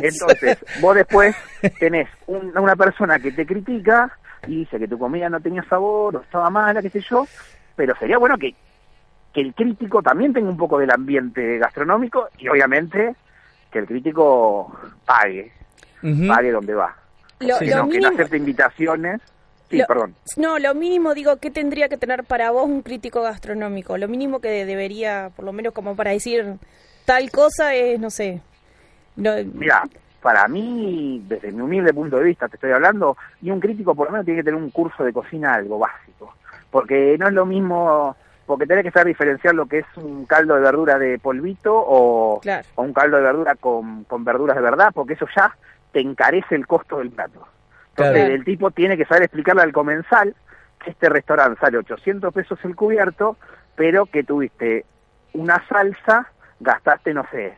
[0.02, 1.34] Entonces, vos después
[1.80, 4.12] tenés un- una persona que te critica
[4.46, 7.26] y dice que tu comida no tenía sabor o estaba mala, qué sé yo,
[7.76, 8.54] pero sería bueno que,
[9.32, 13.14] que el crítico también tenga un poco del ambiente gastronómico y obviamente
[13.70, 14.72] que el crítico
[15.04, 15.52] pague,
[16.26, 16.96] pague donde va.
[17.40, 19.20] Lo, Sí, que, lo no, que no mínimo, acepte invitaciones.
[19.70, 20.14] Sí, Lo- perdón.
[20.38, 23.98] no, lo mínimo digo, ¿qué tendría que tener para vos un crítico gastronómico?
[23.98, 26.54] Lo mínimo que debería, por lo menos como para decir
[27.04, 28.40] tal cosa es, no sé.
[29.16, 29.82] No, Mira,
[30.22, 34.06] para mí, desde mi humilde punto de vista, te estoy hablando, y un crítico por
[34.06, 36.34] lo menos tiene que tener un curso de cocina algo básico.
[36.70, 38.16] Porque no es lo mismo,
[38.46, 42.40] porque tenés que saber diferenciar lo que es un caldo de verdura de polvito o,
[42.40, 42.66] Claro.
[42.74, 45.54] o un caldo de verdura con, con verduras de verdad, porque eso ya
[45.92, 47.46] te encarece el costo del plato.
[47.90, 48.34] Entonces Claro.
[48.34, 50.34] el tipo tiene que saber explicarle al comensal
[50.84, 53.36] que este restaurante sale 800 pesos el cubierto,
[53.74, 54.84] pero que tuviste
[55.32, 56.30] una salsa,
[56.60, 57.56] gastaste, no sé,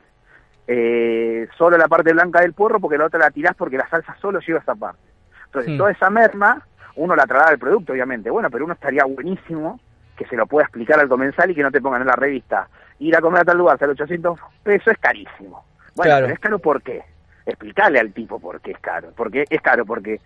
[0.73, 4.15] eh, solo la parte blanca del puerro porque la otra la tirás porque la salsa
[4.21, 5.01] solo lleva esa parte.
[5.47, 6.65] Entonces, toda esa merma,
[6.95, 8.31] uno la traslada al producto, obviamente.
[8.31, 9.81] Bueno, pero uno estaría buenísimo
[10.17, 12.69] que se lo pueda explicar al comensal y que no te pongan en la revista.
[13.01, 15.65] Ir a comer a tal lugar, sale 800 pesos, es carísimo.
[15.97, 16.27] Bueno, Claro.
[16.27, 17.03] pero es caro ¿por qué?
[17.47, 19.09] Explicarle al tipo por qué es caro.
[19.17, 20.21] Porque es caro porque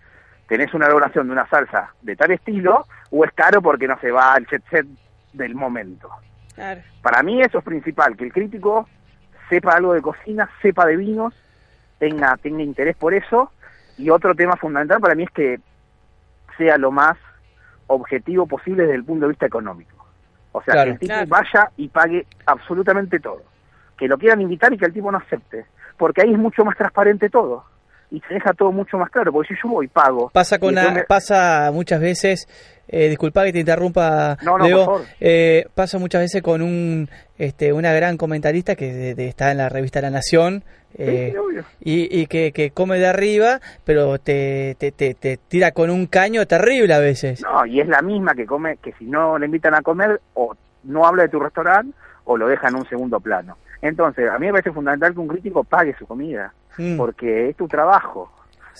[0.47, 4.11] tenés una elaboración de una salsa de tal estilo o es caro porque no se
[4.11, 4.85] va al jet set
[5.33, 6.07] del momento.
[6.53, 6.81] claro.
[7.01, 8.87] Para mí eso es principal, que el crítico
[9.49, 11.33] sepa algo de cocina, sepa de vinos,
[11.99, 13.51] tenga, tenga interés por eso.
[13.97, 15.59] Y otro tema fundamental para mí es que
[16.57, 17.17] sea lo más
[17.87, 20.05] objetivo posible desde el punto de vista económico.
[20.51, 20.85] O sea, Claro.
[20.87, 21.27] que el tipo Claro.
[21.29, 23.43] vaya y pague absolutamente todo.
[23.97, 25.65] Que lo quieran invitar y que el tipo no acepte.
[25.97, 27.63] Porque ahí es mucho más transparente todo.
[28.11, 29.31] Y se deja todo mucho más claro.
[29.33, 30.29] Porque si yo voy pago...
[30.33, 32.47] Pasa con me- pasa muchas veces,
[32.87, 37.73] eh, disculpa que te interrumpa, No, no, Leo, eh, pasa muchas veces con un, este,
[37.73, 40.63] una gran comentarista que de- de- está en la revista La Nación.
[40.97, 45.71] eh, sí, y, y que, que come de arriba, pero te, te, te, te tira
[45.71, 47.41] con un caño terrible a veces.
[47.41, 50.55] No, y es la misma que come, que si no le invitan a comer, o
[50.83, 51.93] no habla de tu restaurante,
[52.23, 53.57] o lo deja en un segundo plano.
[53.81, 57.55] Entonces, a mí me parece fundamental que un crítico pague su comida, Mm, porque es
[57.55, 58.29] tu trabajo.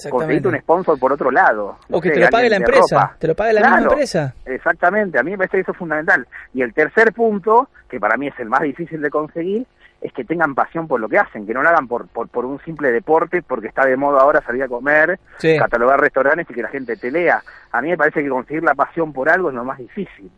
[0.09, 1.77] Conseguirte un sponsor por otro lado.
[1.89, 3.15] O que sé, te lo pague la empresa, ropa.
[3.17, 4.33] te lo pague la misma empresa.
[4.43, 6.27] Exactamente, a mí me parece que eso es fundamental.
[6.53, 9.65] Y el tercer punto, que para mí es el más difícil de conseguir,
[10.01, 12.43] es que tengan pasión por lo que hacen, que no lo hagan por, por, por
[12.43, 15.57] un simple deporte, porque está de moda ahora salir a comer, Sí.
[15.57, 17.41] catalogar restaurantes y que la gente te lea.
[17.71, 20.29] A mí me parece que conseguir la pasión por algo es lo más difícil.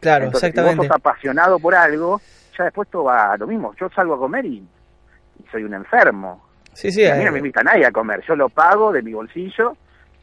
[0.00, 0.82] Claro, Entonces, exactamente.
[0.82, 2.20] si vos sos apasionado por algo,
[2.58, 3.72] ya después todo va a lo mismo.
[3.80, 6.44] Yo salgo a comer y, y soy un enfermo.
[6.72, 8.22] Sí, sí, Y a mí eh, no me invita nadie a comer.
[8.26, 9.76] Yo lo pago de mi bolsillo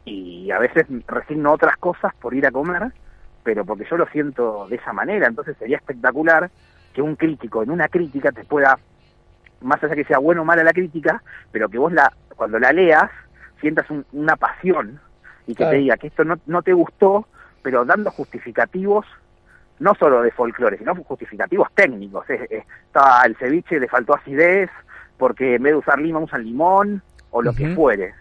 [0.04, 2.92] y a veces resigno otras cosas por ir a comer,
[3.44, 5.28] pero porque yo lo siento de esa manera.
[5.28, 6.50] Entonces sería espectacular
[6.94, 8.78] que un crítico en una crítica te pueda,
[9.62, 11.22] más allá que sea bueno o mala la crítica,
[11.52, 13.10] pero que vos la cuando la leas
[13.62, 15.00] sientas un- una pasión
[15.48, 15.72] y que Claro.
[15.72, 17.28] te diga que esto no, no te gustó,
[17.62, 19.06] pero dando justificativos
[19.80, 22.30] no solo de folclore, sino justificativos técnicos.
[22.30, 24.70] Es- es- estaba el ceviche, le faltó acidez,
[25.18, 27.02] porque en vez de usar lima usan limón,
[27.32, 28.14] o lo que fuere.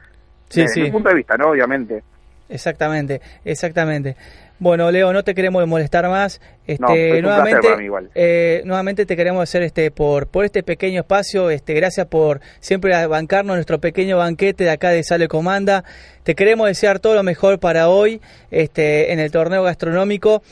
[0.48, 0.80] Sí, Desde sí.
[0.82, 1.50] mi punto de vista, ¿no?
[1.50, 2.02] Obviamente.
[2.48, 4.16] Exactamente, exactamente.
[4.58, 6.40] Bueno, Leo, no te queremos molestar más.
[6.66, 8.10] Este, No, es un nuevamente, para mí igual.
[8.14, 11.50] eh, nuevamente te queremos hacer este por por este pequeño espacio.
[11.50, 15.84] Este, gracias por siempre bancarnos nuestro pequeño banquete de acá de Sale Comanda.
[16.22, 20.42] Te queremos desear todo lo mejor para hoy, este, en el torneo gastronómico.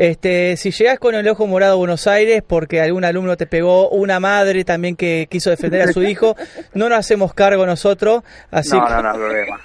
[0.00, 3.90] Este, si llegas con el ojo morado a Buenos Aires porque algún alumno te pegó,
[3.90, 6.36] una madre también que quiso defender a su hijo,
[6.72, 9.60] no nos hacemos cargo nosotros, así no, que- no, no, problema.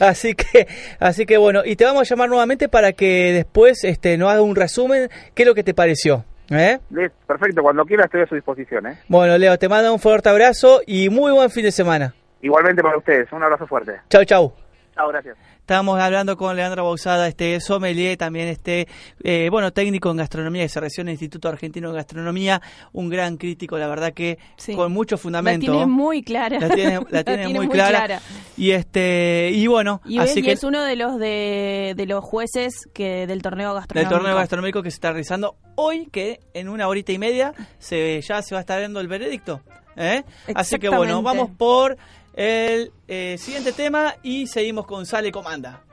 [0.00, 0.66] así que,
[0.98, 4.42] así que bueno, y te vamos a llamar nuevamente para que después este, nos haga
[4.42, 6.24] un resumen, qué es lo que te pareció.
[6.50, 6.80] ¿eh?
[7.24, 8.88] Perfecto, cuando quiera estoy a su disposición.
[8.88, 8.98] ¿eh?
[9.06, 12.12] Bueno, Leo, te mando un fuerte abrazo y muy buen fin de semana.
[12.42, 14.00] Igualmente para ustedes, un abrazo fuerte.
[14.10, 14.52] Chau, chau.
[14.98, 15.36] Chao, gracias.
[15.60, 18.88] Estábamos hablando con Leandro Bausada, este sommelier, también este,
[19.22, 22.60] eh, bueno, técnico en gastronomía que se recibió en el Instituto Argentino de Gastronomía,
[22.92, 24.74] un gran crítico, la verdad que Sí.
[24.74, 25.70] con mucho La fundamento.
[25.70, 26.58] tiene muy clara.
[26.58, 28.20] La tiene, la tiene muy, clara.
[28.56, 32.06] Y este, y bueno, Y, así ves, y que es uno de los de, de
[32.06, 34.14] los jueces que del torneo del gastronómico.
[34.18, 38.42] torneo gastronómico que se está realizando hoy, que en una horita y media se ya
[38.42, 39.60] se va a estar dando el veredicto.
[40.00, 40.22] ¿eh?
[40.54, 41.96] Así que bueno, vamos por
[42.38, 45.87] el eh, siguiente tema y seguimos con Sale Comanda.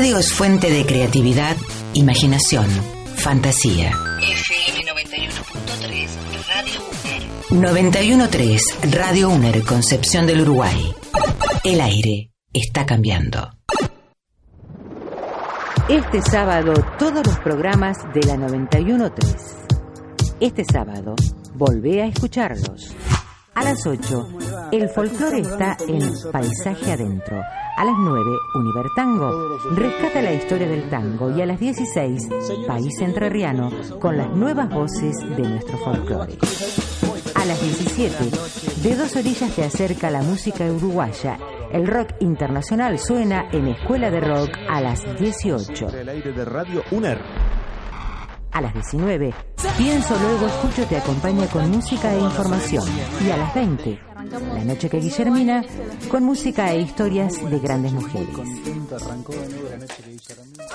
[0.00, 1.54] Radio es fuente de creatividad,
[1.92, 2.66] imaginación,
[3.16, 3.92] fantasía.
[4.22, 6.08] FM 91.3
[6.48, 6.80] Radio
[7.50, 7.60] UNER.
[7.60, 10.94] 913 Radio UNER Concepción del Uruguay.
[11.64, 13.50] El aire está cambiando.
[15.90, 19.36] Este sábado todos los programas de la 913.
[20.40, 21.14] Este sábado
[21.56, 22.96] volvé a escucharlos.
[23.54, 24.28] A las 8,
[24.72, 27.42] el folclore está en Paisaje Adentro.
[27.80, 31.34] A las 9, Univertango rescata la historia del tango.
[31.34, 32.28] Y a las 16,
[32.66, 36.36] País Entrerriano con las nuevas voces de nuestro folclore.
[37.36, 41.38] A las 17, de dos orillas te acerca la música uruguaya.
[41.72, 45.88] El rock internacional suena en Escuela de Rock a las 18.
[45.88, 47.49] El aire de Radio UNER.
[48.52, 49.34] A las 19,
[49.78, 52.84] Pienso Luego Escucho te acompaña con música e información.
[53.24, 54.00] Y a las 20,
[54.54, 55.64] La Noche que Guillermina,
[56.10, 58.28] con música e historias de grandes mujeres.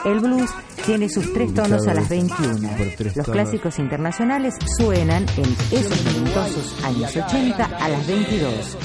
[0.06, 0.50] El blues
[0.86, 2.70] tiene sus tres tonos a las 21.
[3.16, 8.78] Los clásicos internacionales suenan en esos minutosos años 80 a las 22.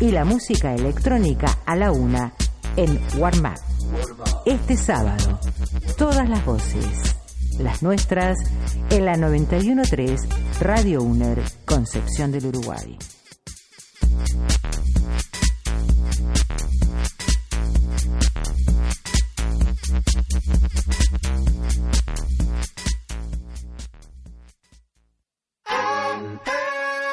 [0.00, 2.32] Y la música electrónica a la 1
[2.76, 3.60] en Warm Up.
[4.44, 5.38] Este sábado,
[5.96, 7.13] todas las voces
[7.58, 8.38] las nuestras,
[8.90, 10.28] en la 913
[10.60, 12.98] Radio UNER, Concepción del Uruguay.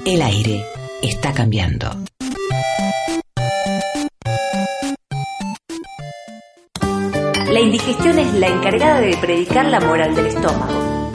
[0.07, 0.65] El aire
[1.03, 1.91] está cambiando.
[7.51, 11.11] La indigestión es la encargada de predicar la moral del estómago.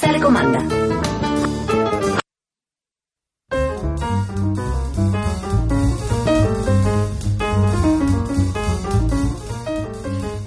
[0.00, 0.83] Sale comanda.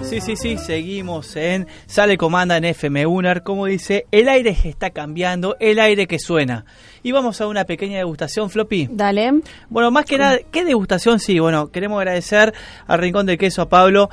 [0.08, 3.42] Sí, sí, sí, seguimos en Sale Comanda en FM UNAR.
[3.42, 6.64] Como dice, el aire está cambiando, el aire que suena.
[7.02, 8.88] Y vamos a una pequeña degustación, Floppy.
[8.90, 9.42] Dale.
[9.68, 11.20] Bueno, más que nada, ¿qué degustación?
[11.20, 12.54] Sí, bueno, queremos agradecer
[12.86, 14.08] al Rincón del Queso a Pablo,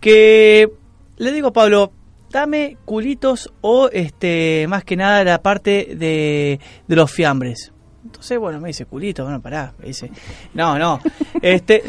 [0.00, 0.70] que
[1.16, 1.92] le digo a Pablo,
[2.30, 7.72] dame culitos o este más que nada la parte de, de los fiambres.
[8.04, 10.10] Entonces, bueno, me dice culito, bueno, pará, me dice,
[10.52, 11.00] no, no,
[11.40, 11.82] este,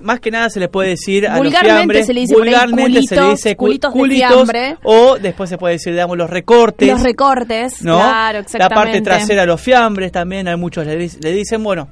[0.00, 2.48] más que nada se le puede decir a los fiambres, se le dice por ahí
[2.50, 4.48] vulgarmente se le dice cu- culitos de culitos,
[4.84, 7.96] o después se puede decir, damos los recortes, Los recortes, ¿no?
[7.98, 8.74] claro, La exactamente.
[8.74, 11.88] parte trasera, los fiambres también, hay muchos le, le dicen, bueno,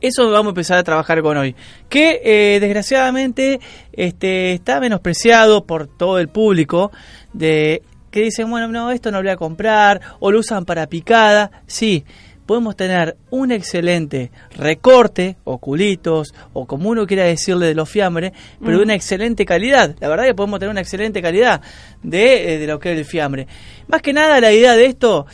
[0.00, 1.54] eso vamos a empezar a trabajar con hoy.
[1.88, 3.60] Que eh, desgraciadamente
[3.92, 6.92] este, está menospreciado por todo el público
[7.32, 10.86] de que dicen, bueno, no, esto no lo voy a comprar, o lo usan para
[10.86, 11.50] picada.
[11.66, 12.04] Sí,
[12.46, 18.32] podemos tener un excelente recorte, o culitos, o como uno quiera decirle de los fiambres,
[18.60, 18.86] pero de Mm.
[18.86, 19.94] una excelente calidad.
[20.00, 21.60] La verdad que podemos tener una excelente calidad
[22.02, 23.46] de, eh, de lo que es el fiambre.
[23.88, 25.26] Más que nada la idea de esto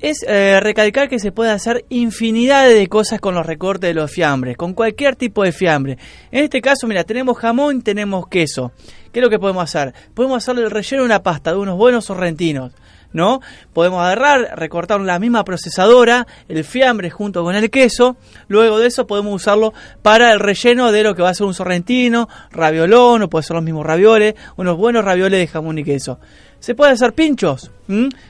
[0.00, 4.10] es eh, recalcar que se puede hacer infinidad de cosas con los recortes de los
[4.10, 5.98] fiambres, con cualquier tipo de fiambre.
[6.30, 8.70] En este caso, mira, tenemos jamón, tenemos queso.
[9.12, 9.92] ¿Qué es lo que podemos hacer?
[10.14, 12.72] Podemos hacerle el relleno de una pasta de unos buenos sorrentinos.
[13.12, 13.40] ¿No?
[13.72, 19.06] Podemos agarrar, recortar la misma procesadora, el fiambre junto con el queso, luego de eso
[19.06, 23.28] podemos usarlo para el relleno de lo que va a ser un sorrentino, raviolón, o
[23.30, 26.20] puede ser los mismos ravioles, unos buenos ravioles de jamón y queso.
[26.60, 27.70] Se puede hacer pinchos,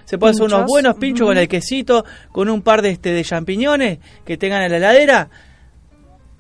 [0.04, 3.24] se puede hacer unos buenos pinchos con el quesito, con un par de este de
[3.24, 5.30] champiñones que tengan en la heladera,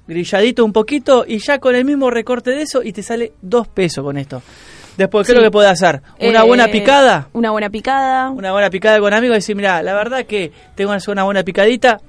[0.06, 3.68] grilladito un poquito y ya con el mismo recorte de eso y te sale dos
[3.68, 4.42] pesos con esto.
[4.98, 6.02] Después, ¿qué es lo que puede hacer?
[6.20, 8.30] Una Eh, buena picada, Una buena picada.
[8.30, 11.22] una buena picada con amigos y decir, mira, la verdad que tengo que hacer una
[11.24, 12.00] buena picadita.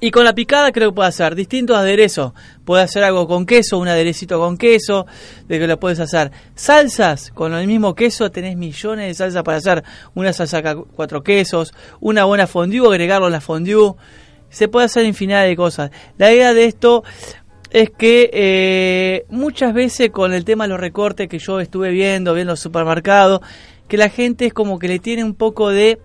[0.00, 2.32] Y con la picada creo que puede hacer distintos aderezos.
[2.64, 5.06] Puede hacer algo con queso, un aderecito con queso,
[5.48, 6.30] de que lo puedes hacer.
[6.54, 9.82] Salsas, con el mismo queso tenés millones de salsas para hacer.
[10.14, 10.62] Una salsa
[10.94, 13.94] cuatro quesos, una buena fondue, agregarlo a la fondue.
[14.50, 15.90] Se puede hacer infinidad de cosas.
[16.16, 17.02] La idea de esto
[17.74, 22.32] es que eh, muchas veces con el tema de los recortes que yo estuve viendo,
[22.32, 23.40] viendo los supermercados,
[23.88, 25.98] que la gente es como que le tiene un poco de...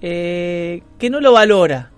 [0.00, 1.90] eh, que no lo valora.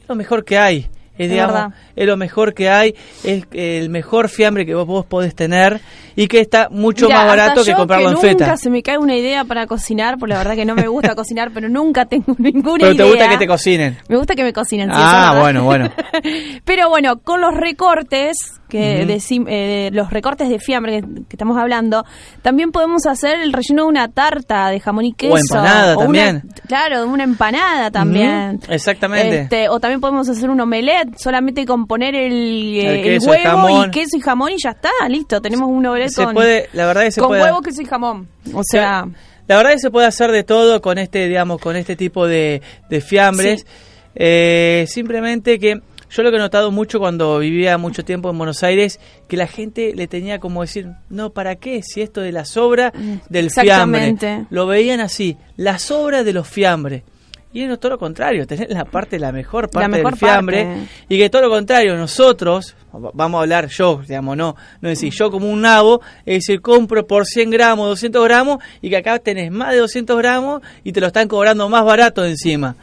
[0.00, 0.88] Es lo mejor que hay.
[1.20, 1.70] Es, Es digamos, verdad.
[1.96, 2.94] es lo mejor que hay,
[3.24, 5.80] es el mejor fiambre que vos, vos podés tener
[6.16, 8.56] y que está mucho Mira, más barato que comprarlo en nunca feta.
[8.56, 11.50] se me cae una idea para cocinar, porque la verdad que no me gusta cocinar,
[11.54, 13.04] pero nunca tengo ninguna Pero idea.
[13.04, 13.96] te gusta que te cocinen.
[14.08, 14.88] Me gusta que me cocinen.
[14.90, 15.90] sí, Ah, bueno, bueno.
[16.64, 18.36] Pero bueno, con los recortes,
[18.68, 22.04] que decim- eh, los recortes de fiambre que, que estamos hablando,
[22.42, 25.36] también podemos hacer el relleno de una tarta de jamón y queso.
[25.36, 26.42] empanada una- también.
[26.68, 28.60] claro, de una empanada también.
[28.68, 29.40] Exactamente.
[29.42, 33.40] Este, o también podemos hacer un omelette solamente con poner el, eh, El queso, el
[33.40, 35.40] el huevo y queso y jamón y ya está, listo.
[35.40, 37.42] Tenemos un omelette con, puede, la verdad que se con puede.
[37.42, 38.28] huevo, queso y jamón.
[38.54, 39.08] O sea,
[39.46, 42.62] La verdad que se puede hacer de todo con este, digamos, con este tipo de,
[42.88, 43.60] de fiambres.
[43.60, 43.66] Sí.
[44.14, 45.80] Eh, simplemente que
[46.10, 48.98] yo lo que he notado mucho cuando vivía mucho tiempo en Buenos Aires,
[49.28, 51.82] que la gente le tenía como decir, no, ¿para qué?
[51.82, 52.92] Si esto de la sobra
[53.28, 54.12] del fiambre.
[54.12, 54.46] Mm.
[54.50, 57.04] Lo veían así, la sobra de los fiambres.
[57.52, 60.64] Y es todo lo contrario, tener la parte, la mejor parte mejor del fiambre.
[60.64, 60.88] parte.
[61.08, 65.32] Y que todo lo contrario, nosotros, vamos a hablar yo, digamos, no, no decir yo
[65.32, 69.50] como un nabo, es decir, compro por 100 gramos, 200 gramos, y que acá tenés
[69.50, 72.76] más de 200 gramos y te lo están cobrando más barato encima.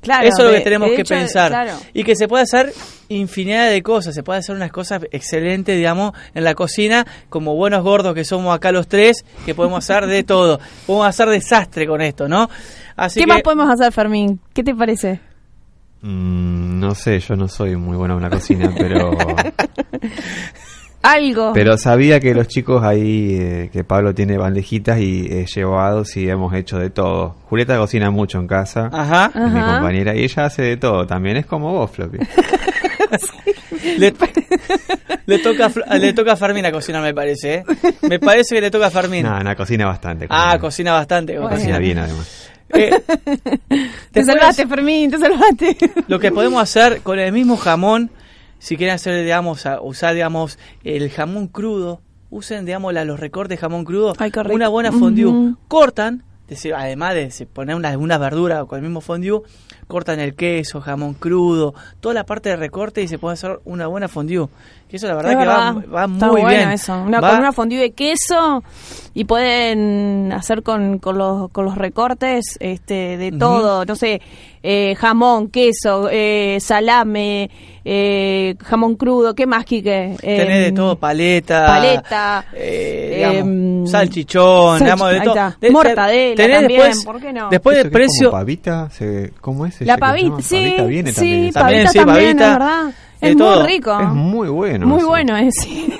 [0.00, 0.28] Claro.
[0.28, 1.50] Eso es lo de- que tenemos de que hecho, pensar.
[1.50, 1.72] claro.
[1.92, 2.72] Y que se puede hacer
[3.08, 7.82] infinidad de cosas, se puede hacer unas cosas excelentes, digamos, en la cocina, como buenos
[7.82, 10.60] gordos que somos acá los tres, que podemos hacer de todo.
[10.86, 12.48] Podemos hacer desastre con esto, ¿no?
[12.96, 14.40] Así ¿Qué que, más podemos hacer, Fermín?
[14.52, 15.20] ¿Qué te parece?
[16.02, 19.10] Mm, no sé, yo no soy muy bueno en la cocina, pero
[21.02, 21.52] Algo.
[21.54, 26.28] pero sabía que los chicos ahí, eh, que Pablo tiene bandejitas y he llevado, sí,
[26.28, 27.36] hemos hecho de todo.
[27.48, 29.30] Julieta cocina mucho en casa, Ajá.
[29.34, 32.18] es mi compañera, y ella hace de todo, también es como vos, Floppy.
[33.98, 34.12] Le,
[35.26, 37.54] le toca le toca a Fermín a cocinar, me parece.
[37.54, 37.64] ¿eh?
[38.02, 39.24] Me parece que le toca a Fermín.
[39.24, 40.26] No, no, cocina bastante.
[40.28, 41.38] ah, cocina bastante.
[41.38, 41.54] Bueno.
[41.56, 42.50] Cocina bien, además.
[42.70, 42.90] Eh,
[44.12, 45.76] te salvaste, Fermín, te salvaste.
[46.08, 48.10] Lo que podemos hacer con el mismo jamón,
[48.58, 52.00] si quieren hacer, digamos, usar, digamos, el jamón crudo,
[52.30, 55.56] usen, digamos, la- los recortes de jamón crudo, Ay, una buena fondue, Ujú.
[55.68, 59.42] cortan, decir, además de poner unas una verduras con el mismo fondue,
[59.86, 63.86] cortan el queso, jamón crudo, toda la parte de recorte y se puede hacer una
[63.86, 64.48] buena fondue.
[64.88, 65.74] Que eso la verdad Es que verdad.
[65.76, 66.70] va, va muy bueno bien.
[66.70, 66.98] eso.
[67.02, 68.62] Una, Va- con una fondue de queso
[69.14, 74.20] y pueden hacer con, con, los, con los recortes este, de todo, no sé,
[74.62, 77.50] eh, jamón, queso, eh, salame,
[77.84, 80.16] eh, jamón crudo, ¿qué más, Quique?
[80.20, 85.54] Tenés de Em, todo, paleta, paleta, eh, digamos, em, salchichón, salchi- digamos, de todo.
[85.60, 87.48] De- Mortadela tenés también, después, ¿por qué no?
[87.50, 88.90] Después ¿Eso del es precio, como pavita?
[88.90, 89.74] Se- ¿Cómo es?
[89.74, 91.44] ese La pavita, sí, Pavita viene sí, también.
[91.46, 91.60] esa.
[91.60, 92.44] También, pavita sí, también, pavita.
[92.46, 92.92] es verdad.
[93.20, 93.60] De Es todo.
[93.60, 94.00] muy rico.
[94.00, 94.86] Es muy bueno.
[94.86, 95.08] Muy eso.
[95.08, 95.92] bueno, es, sí.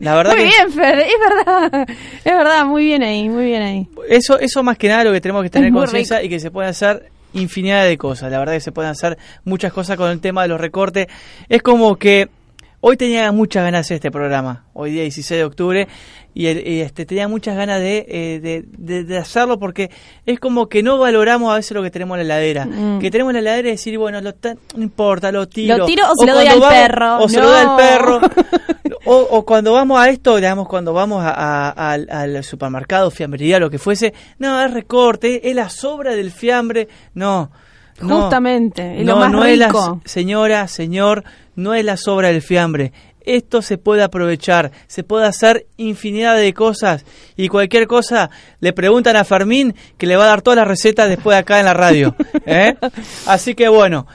[0.00, 1.12] la verdad muy que bien, Fer, es
[1.46, 1.88] verdad.
[2.24, 3.88] Es verdad, muy bien ahí, muy bien ahí.
[4.08, 6.70] eso, eso más que nada lo que tenemos que tener conciencia y que se pueden
[6.70, 8.30] hacer infinidad de cosas.
[8.30, 11.06] La verdad que se pueden hacer muchas cosas con el tema de los recortes.
[11.48, 12.28] Es como que
[12.80, 15.88] hoy tenía muchas ganas de hacer este programa, hoy día 16 de octubre,
[16.34, 19.90] y, y, este, tenía muchas ganas de, eh, de, de- de hacerlo porque
[20.26, 22.66] es como que no valoramos a veces lo que tenemos en la heladera.
[22.66, 22.98] Mm.
[23.00, 25.76] Que tenemos en la heladera y decir, bueno, lo ta- no importa, lo tiro.
[25.78, 27.18] ¿Lo tiro o se lo doy al perro?
[27.24, 27.50] O se lo No.
[27.50, 28.20] doy al perro.
[29.06, 31.30] O, o cuando vamos a esto, digamos, cuando vamos a-
[31.70, 36.30] a- al, al supermercado, fiambrería, lo que fuese, no, es recorte, es la sobra del
[36.30, 37.50] fiambre, no.
[38.02, 38.20] no.
[38.22, 40.00] Justamente, es lo no, más no es la, rico.
[40.04, 41.24] señora, señor,
[41.56, 42.92] no es la sobra del fiambre.
[43.24, 47.04] Esto se puede aprovechar, se puede hacer infinidad de cosas
[47.36, 51.08] y cualquier cosa le preguntan a Fermín que le va a dar todas las recetas
[51.08, 52.14] después acá en la radio.
[52.46, 52.74] ¿eh?
[53.26, 54.06] Así que bueno,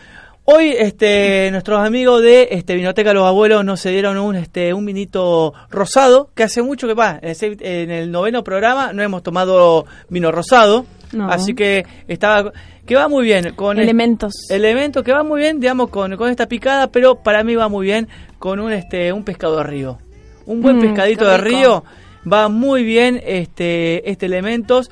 [0.45, 5.53] hoy este, nuestros amigos de este, Vinoteca Los Abuelos nos dieron un, este, un vinito
[5.69, 7.19] rosado que hace mucho que va.
[7.21, 10.85] En el, se- en el noveno programa no hemos tomado vino rosado,
[11.15, 11.29] No.
[11.29, 12.51] así que estaba
[12.85, 14.33] que va muy bien con Elementos.
[14.49, 17.85] elemento que va muy bien, digamos, con, con esta picada, pero para mí va muy
[17.87, 18.07] bien
[18.37, 19.97] con un este un pescado de río.
[20.45, 21.83] Un buen Mm, pescadito de río
[22.31, 24.91] va muy bien este este elementos.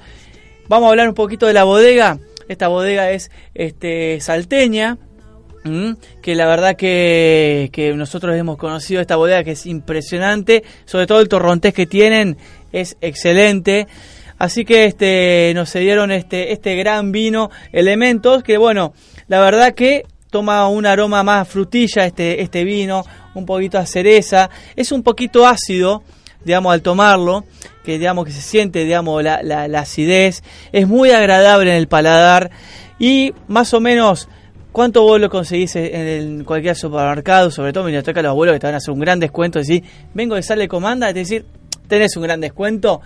[0.67, 2.17] Vamos a hablar un poquito de la bodega.
[2.47, 4.97] Esta bodega es este salteña.
[6.21, 11.21] que la verdad que, que nosotros hemos conocido esta bodega que es impresionante, sobre todo
[11.21, 12.35] el torrontés que tienen
[12.73, 13.87] es excelente.
[14.43, 18.93] Así que este nos cedieron este este gran vino elementos que bueno,
[19.29, 24.49] la verdad que toma un aroma más frutilla este este vino, un poquito a cereza,
[24.75, 26.03] es un poquito ácido,
[26.43, 27.45] digamos al tomarlo,
[27.85, 32.51] que digamos que se siente digamos la, la, acidez, es muy agradable en el paladar
[32.99, 34.27] y más o menos
[34.73, 38.65] ¿Cuánto vos conseguís en cualquier supermercado, sobre todo en biblioteca de los abuelos que te
[38.65, 39.59] van a hacer un gran descuento?
[39.59, 39.83] Decir,
[40.15, 41.45] vengo de sale comanda, es decir,
[41.87, 43.01] tenés un gran descuento.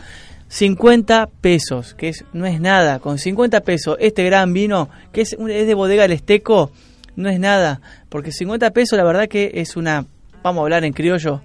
[0.50, 3.00] 50 pesos, que es, no es nada.
[3.00, 6.72] Con 50 pesos, este gran vino, que es, es de bodega del Esteco,
[7.16, 7.82] no es nada.
[8.10, 10.06] Porque 50 pesos, la verdad que es una,
[10.44, 11.42] vamos a hablar en criollo,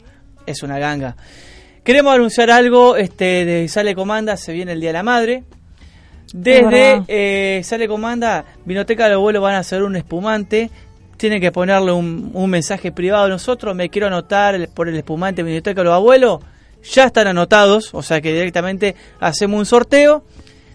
[0.46, 1.16] es una ganga.
[1.84, 5.42] Queremos anunciar algo, este, de Sale Comanda, se viene el Día de la Madre.
[6.32, 10.70] Desde eh, Sale Comanda, Vinoteca del Abuelo van a hacer un espumante.
[11.16, 13.74] Tienen que ponerle un, un mensaje privado a nosotros.
[13.74, 16.40] Me quiero anotar el- por el espumante Vinoteca de los Abuelos.
[16.83, 20.24] Ya están anotados, o sea que directamente hacemos un sorteo.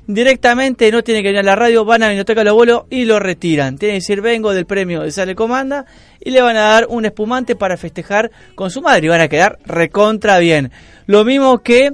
[0.07, 3.19] Directamente no tienen que venir a la radio, van a Vinoteca del Abuelo y lo
[3.19, 3.77] retiran.
[3.77, 5.85] Tienen que decir, vengo del premio de Sale Comanda
[6.23, 9.27] y le van a dar un espumante para festejar con su madre y van a
[9.27, 10.71] quedar recontra bien.
[11.07, 11.91] Lo mismo que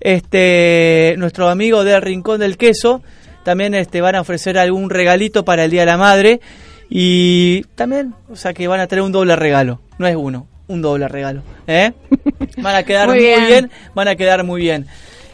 [0.00, 3.02] este nuestro amigo del Rincón del Queso,
[3.44, 6.40] también este van a ofrecer algún regalito para el Día de la Madre
[6.88, 10.82] y también, o sea que van a tener un doble regalo, no es uno, un
[10.82, 11.92] doble regalo, ¿eh?
[12.58, 13.70] Van a quedar muy Muy bien.
[13.94, 14.86] van a quedar muy bien.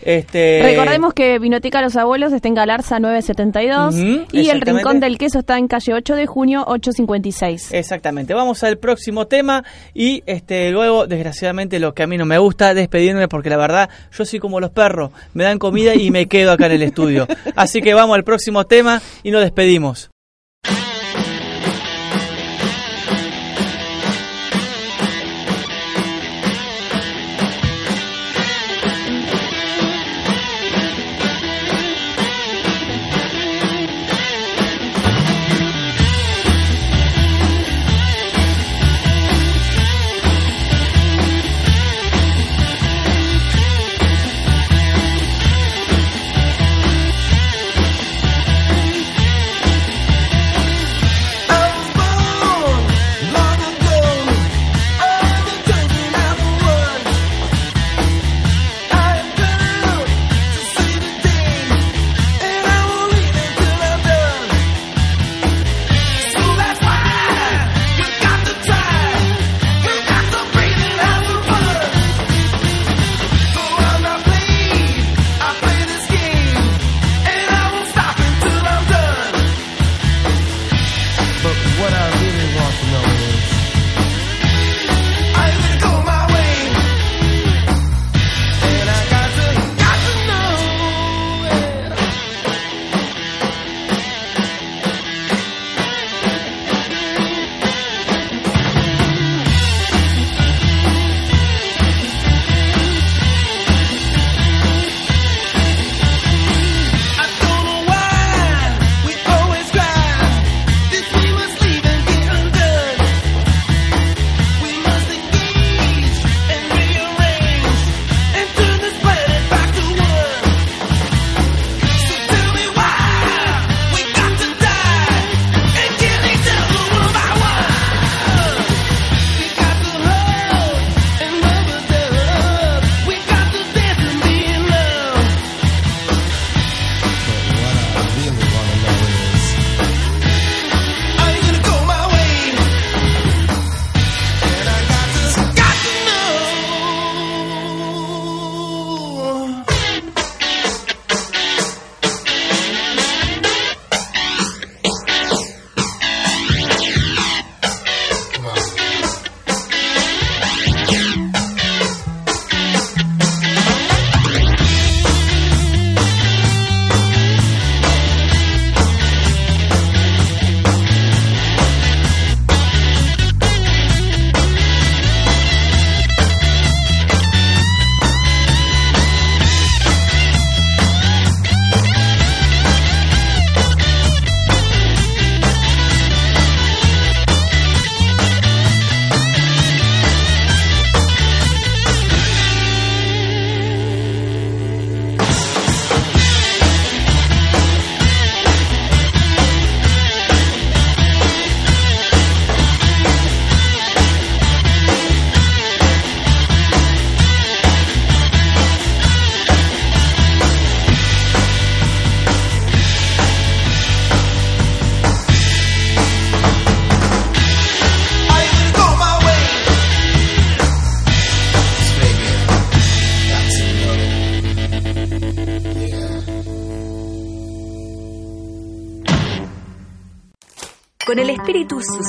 [0.05, 4.61] Este Recordemos que Vinoteca Los Abuelos está en Galarza 972 Ujú, y el.
[4.61, 7.73] Rincón del Queso está en calle 8 de junio 856.
[7.73, 8.35] Exactamente.
[8.35, 9.63] Vamos al próximo tema
[9.95, 13.91] y este luego, desgraciadamente, lo que a mí no me gusta, despedirme porque la verdad,
[14.11, 17.29] yo soy como los perros, me dan comida y me quedo acá en el estudio.
[17.55, 20.11] Así que vamos al próximo tema y nos despedimos.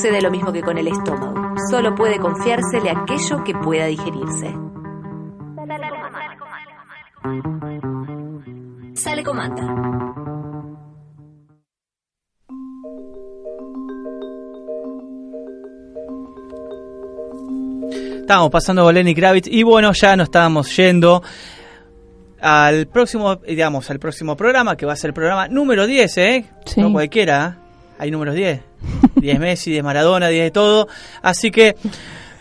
[0.04, 1.56] Sucede lo mismo que con el estómago.
[1.70, 4.54] Solo puede confiársele aquello que pueda digerirse.
[8.96, 9.64] Sale comanda.
[18.20, 21.24] Estábamos pasando con Lenny Kravitz y bueno, ya nos estábamos yendo
[22.42, 26.46] al próximo, digamos, al próximo programa, que va a ser el programa número 10, ¿eh?
[26.66, 26.82] Sí.
[26.82, 27.94] No cualquiera, ¿eh?
[28.00, 28.60] hay números 10.
[29.16, 30.88] 10 Messi, 10 Maradona, 10 de todo.
[31.22, 31.76] Así que,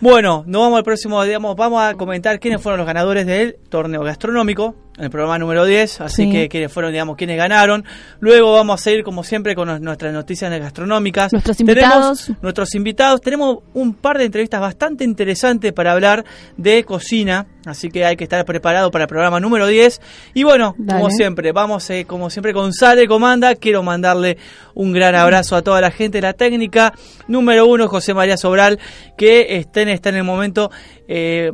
[0.00, 4.02] bueno, nos vamos al próximo, digamos, vamos a comentar quiénes fueron los ganadores del torneo
[4.02, 6.30] gastronómico, en el programa número 10, así Sí.
[6.30, 7.82] que quiénes fueron, digamos, quiénes ganaron.
[8.20, 11.32] Luego vamos a seguir, como siempre, con nuestras noticias gastronómicas.
[11.32, 12.32] Nuestros Tenemos invitados.
[12.42, 13.20] nuestros invitados.
[13.22, 16.24] Tenemos un par de entrevistas bastante interesantes para hablar
[16.58, 20.00] de cocina, así que hay que estar preparado para el programa número 10.
[20.34, 21.00] Y bueno, Dale.
[21.00, 23.54] como siempre, vamos eh, como siempre con Sale Comanda.
[23.54, 24.36] Quiero mandarle
[24.74, 26.92] un gran abrazo a toda la gente de la técnica.
[27.28, 28.78] Número uno, José María Sobral,
[29.16, 30.70] que estén, está en el momento
[31.08, 31.50] eh,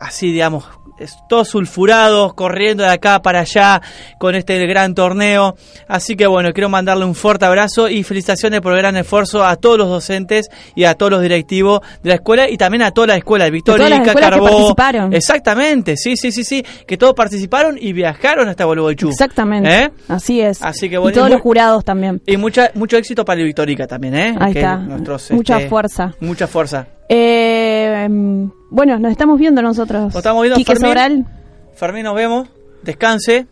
[0.00, 0.64] así, digamos,
[0.98, 3.80] es- todos sulfurados, corriendo de acá para allá
[4.18, 5.56] con este gran torneo.
[5.88, 9.56] Así que bueno, quiero mandarle un fuerte abrazo y felicitaciones por el gran esfuerzo a
[9.56, 13.06] todos los docentes y a todos los directivos de la escuela y también a toda
[13.08, 14.44] la escuela las Victoria, escuelas que Carbó.
[14.44, 15.14] participaron.
[15.14, 19.08] Exactamente, sí, sí, sí, sí, que todos participaron y viajaron hasta Gualeguaychú.
[19.08, 19.84] Exactamente.
[19.84, 19.90] ¿Eh?
[20.08, 20.62] Así es.
[20.62, 22.20] Así que y bueno, todos muy- los jurados también.
[22.26, 24.36] Y mucha, mucho éxito para el Victorica también, ¿eh?
[24.38, 24.76] Ahí Que está.
[24.76, 26.14] nuestros, Mucha este, fuerza.
[26.20, 26.86] Mucha fuerza.
[27.12, 30.04] Eh, mm, bueno, nos estamos viendo nosotros.
[30.04, 30.88] Nos estamos viendo, Quique Fermín.
[30.88, 31.26] Sobral.
[31.74, 32.48] Fermín, nos vemos.
[32.82, 33.46] Descanse.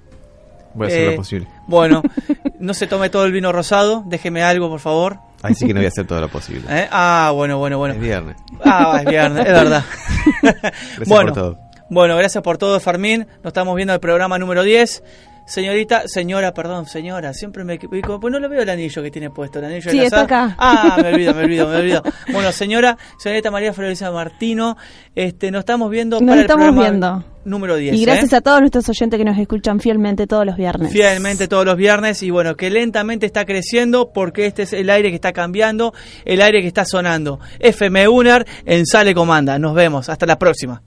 [0.74, 1.48] Voy a hacer Eh, lo posible.
[1.66, 2.02] Bueno,
[2.60, 4.04] no se tome todo el vino rosado.
[4.06, 5.18] Déjeme algo, por favor.
[5.42, 6.62] Ahí sí que no voy a hacer todo lo posible.
[6.70, 6.88] ¿Eh?
[6.92, 7.94] Ah, bueno, bueno, bueno.
[7.94, 8.36] Es viernes.
[8.64, 9.84] Ah, es viernes, es verdad.
[10.42, 11.58] Gracias bueno, por todo.
[11.90, 13.26] Bueno, gracias por todo, Fermín.
[13.42, 15.02] Nos estamos viendo el programa número 10.
[15.48, 19.30] Señorita, señora, perdón, señora, siempre me equivoco, pues no lo veo el anillo que tiene
[19.30, 20.54] puesto, el anillo Sí, está acá.
[20.58, 22.02] Ah, me olvido, me olvido, me olvido.
[22.32, 24.76] Bueno, señora, señorita María Florencia Martino,
[25.14, 27.24] este, nos estamos viendo Nos para estamos el programa viendo.
[27.46, 27.94] número 10.
[27.96, 28.04] Y ¿eh?
[28.04, 30.92] gracias a todos nuestros oyentes que nos escuchan fielmente todos los viernes.
[30.92, 35.08] fielmente todos los viernes y bueno, que lentamente está creciendo porque este es el aire
[35.08, 35.94] que está cambiando,
[36.26, 37.40] el aire que está sonando.
[37.58, 39.58] FM UNER en Sale Comanda.
[39.58, 40.82] Nos vemos, hasta la próxima.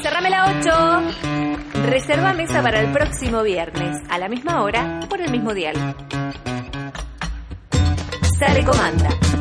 [0.00, 1.51] Cerrame la 8.
[1.84, 5.74] Reserva mesa para el próximo viernes, a la misma hora, por el mismo dial.
[8.38, 9.31] Sale comanda.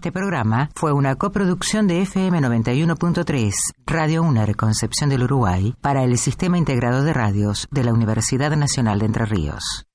[0.00, 3.52] Este programa fue una coproducción de FM 91.3,
[3.84, 8.98] Radio UNER Concepción del Uruguay, para el Sistema Integrado de Radios de la Universidad Nacional
[8.98, 9.89] de Entre Ríos.